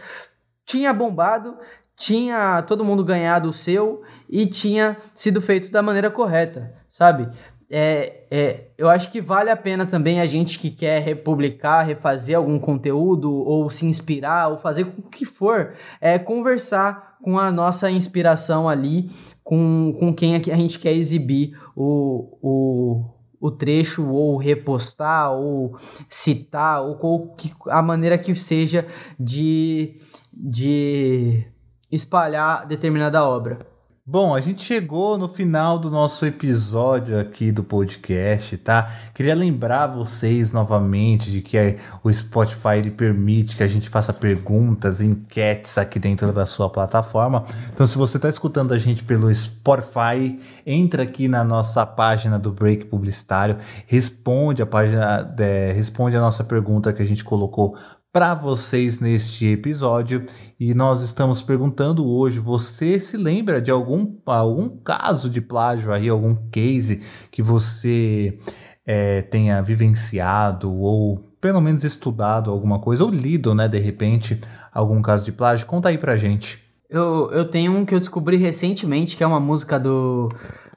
[0.65, 1.57] tinha bombado,
[1.93, 7.29] tinha todo mundo ganhado o seu e tinha sido feito da maneira correta, sabe?
[7.69, 12.37] É, é, eu acho que vale a pena também a gente que quer republicar, refazer
[12.37, 17.91] algum conteúdo, ou se inspirar, ou fazer o que for, é conversar com a nossa
[17.91, 19.09] inspiração ali,
[19.43, 23.05] com, com quem a gente quer exibir o, o,
[23.39, 25.75] o trecho, ou repostar, ou
[26.09, 27.35] citar, ou, ou
[27.67, 28.85] a maneira que seja
[29.19, 29.95] de,
[30.31, 31.45] de
[31.91, 33.76] espalhar determinada obra.
[34.09, 38.89] Bom, a gente chegou no final do nosso episódio aqui do podcast, tá?
[39.13, 45.01] Queria lembrar vocês novamente de que o Spotify ele permite que a gente faça perguntas,
[45.01, 47.43] enquetes aqui dentro da sua plataforma.
[47.73, 52.49] Então, se você está escutando a gente pelo Spotify, entra aqui na nossa página do
[52.49, 57.75] Break Publicitário, responde a página, é, responde a nossa pergunta que a gente colocou
[58.17, 60.25] para vocês neste episódio
[60.59, 66.09] e nós estamos perguntando hoje: você se lembra de algum, algum caso de plágio aí,
[66.09, 68.39] algum case que você
[68.87, 74.41] é, tenha vivenciado ou pelo menos estudado alguma coisa ou lido, né, de repente,
[74.73, 75.67] algum caso de plágio?
[75.67, 76.57] Conta aí pra gente.
[76.89, 80.27] Eu, eu tenho um que eu descobri recentemente, que é uma música do,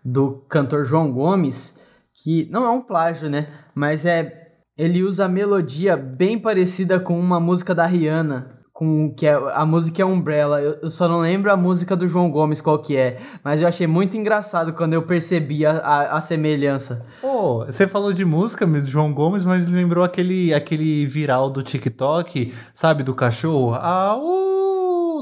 [0.05, 1.81] do cantor João Gomes,
[2.13, 3.49] que não é um plágio, né?
[3.75, 4.40] Mas é
[4.81, 8.59] ele usa a melodia bem parecida com uma música da Rihanna.
[8.73, 10.63] Com, que é, a música é Umbrella.
[10.63, 13.21] Eu, eu, só não lembro a música do João Gomes qual que é.
[13.45, 17.05] Mas eu achei muito engraçado quando eu percebi a, a, a semelhança.
[17.23, 22.55] Oh, você falou de música do João Gomes, mas lembrou aquele, aquele viral do TikTok,
[22.73, 23.75] sabe, do cachorro?
[23.75, 24.17] Ah,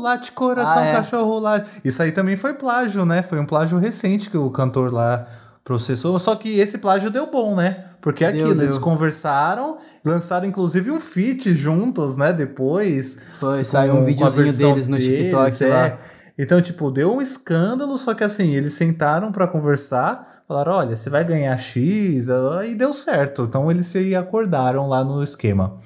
[0.01, 0.93] late coração, ah, é.
[0.93, 1.65] cachorro lá.
[1.85, 3.25] Isso aí também foi plágio, né?
[3.25, 5.27] Foi um plágio recente que o cantor lá
[5.65, 6.17] processou.
[6.21, 7.88] Só que esse plágio deu bom, né?
[8.01, 8.65] Porque é aquilo, deu.
[8.65, 12.33] eles conversaram, lançaram inclusive um feat juntos, né?
[12.33, 13.23] Depois.
[13.41, 15.69] Foi, saiu um videozinho deles no TikTok deles, é.
[15.69, 15.99] lá.
[16.39, 21.11] Então, tipo, deu um escândalo, só que assim, eles sentaram pra conversar, falaram: olha, você
[21.11, 22.29] vai ganhar X,
[22.65, 23.43] e deu certo.
[23.43, 25.79] Então eles se acordaram lá no esquema.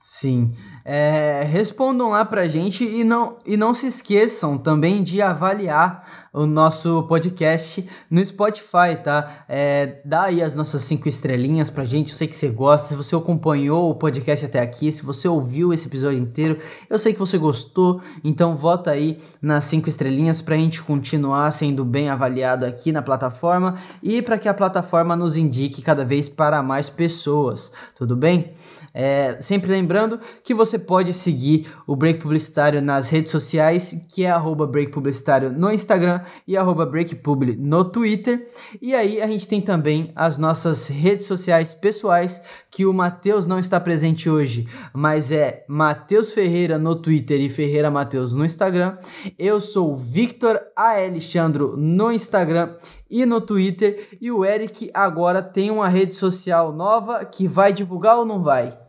[0.00, 0.54] Sim.
[0.92, 6.46] É, respondam lá pra gente e não, e não se esqueçam também de avaliar o
[6.46, 9.44] nosso podcast no Spotify, tá?
[9.48, 12.96] É, dá aí as nossas cinco estrelinhas pra gente, eu sei que você gosta, se
[12.96, 17.20] você acompanhou o podcast até aqui, se você ouviu esse episódio inteiro, eu sei que
[17.20, 22.90] você gostou, então vota aí nas cinco estrelinhas pra gente continuar sendo bem avaliado aqui
[22.90, 28.16] na plataforma e para que a plataforma nos indique cada vez para mais pessoas, tudo
[28.16, 28.52] bem?
[28.92, 34.30] É, sempre lembrando que você pode seguir o Break Publicitário nas redes sociais, que é
[34.30, 38.48] arroba Break Publicitário no Instagram e arroba BreakPubli no Twitter.
[38.80, 43.58] E aí a gente tem também as nossas redes sociais pessoais, que o Matheus não
[43.58, 48.96] está presente hoje, mas é Matheus Ferreira no Twitter e Ferreira Matheus no Instagram.
[49.38, 50.90] Eu sou Victor A.
[50.90, 52.74] Alexandro no Instagram
[53.10, 54.08] e no Twitter.
[54.20, 58.79] E o Eric agora tem uma rede social nova que vai divulgar ou não vai?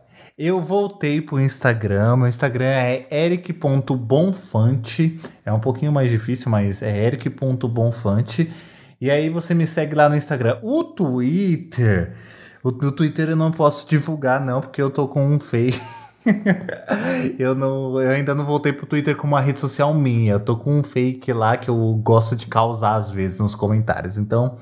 [0.44, 2.16] Eu voltei pro Instagram.
[2.16, 5.20] Meu Instagram é eric.bonfante.
[5.46, 8.52] É um pouquinho mais difícil, mas é eric.bonfante.
[9.00, 10.58] E aí você me segue lá no Instagram.
[10.60, 12.16] O Twitter.
[12.60, 15.80] O, Twitter eu não posso divulgar, não, porque eu tô com um fake.
[17.38, 20.32] eu, não, eu ainda não voltei pro Twitter com uma rede social minha.
[20.32, 24.18] Eu tô com um fake lá que eu gosto de causar às vezes nos comentários.
[24.18, 24.58] Então,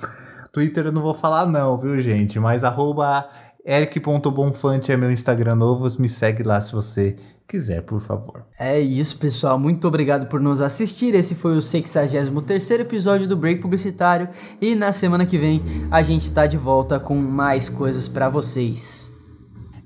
[0.53, 2.39] Twitter eu não vou falar, não, viu, gente?
[2.39, 3.31] Mas arroba
[3.65, 5.87] eric.bonfante é meu Instagram novo.
[6.01, 8.45] Me segue lá se você quiser, por favor.
[8.59, 9.59] É isso, pessoal.
[9.59, 11.15] Muito obrigado por nos assistir.
[11.15, 14.29] Esse foi o 63 episódio do Break Publicitário.
[14.61, 19.13] E na semana que vem a gente tá de volta com mais coisas pra vocês.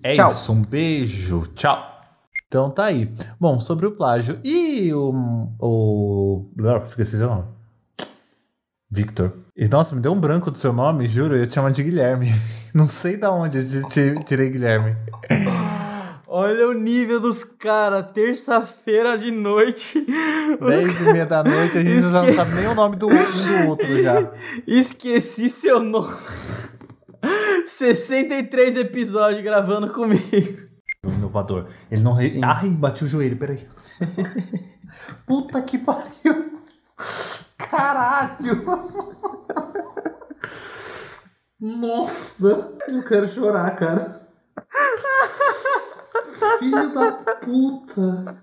[0.03, 0.31] É Tchau.
[0.31, 1.79] isso, um beijo, tchau.
[2.47, 3.11] Então tá aí.
[3.41, 4.39] Bom, sobre o plágio.
[4.45, 5.49] E o.
[5.59, 6.51] O.
[6.61, 7.45] Ah, Esqueci seu nome.
[8.91, 9.33] Victor.
[9.57, 11.35] E, nossa, me deu um branco do seu nome, juro.
[11.35, 12.29] Eu ia te chamar de Guilherme.
[12.75, 14.97] Não sei da onde eu ti- tirei Guilherme.
[16.27, 20.01] Olha o nível dos caras, terça-feira de noite.
[20.61, 23.07] 10 e meia da noite, a gente já não Esque- sabe nem o nome do,
[23.09, 24.33] do outro já.
[24.66, 26.12] Esqueci seu nome.
[27.66, 30.59] 63 episódios gravando comigo.
[31.07, 31.68] Inovador.
[31.91, 32.12] Ele não.
[32.14, 32.27] Re...
[32.43, 33.66] Ai, bati o joelho, peraí.
[35.27, 36.61] Puta que pariu.
[37.57, 38.64] Caralho.
[41.61, 44.29] Nossa, eu quero chorar, cara.
[46.59, 48.43] Filho da puta.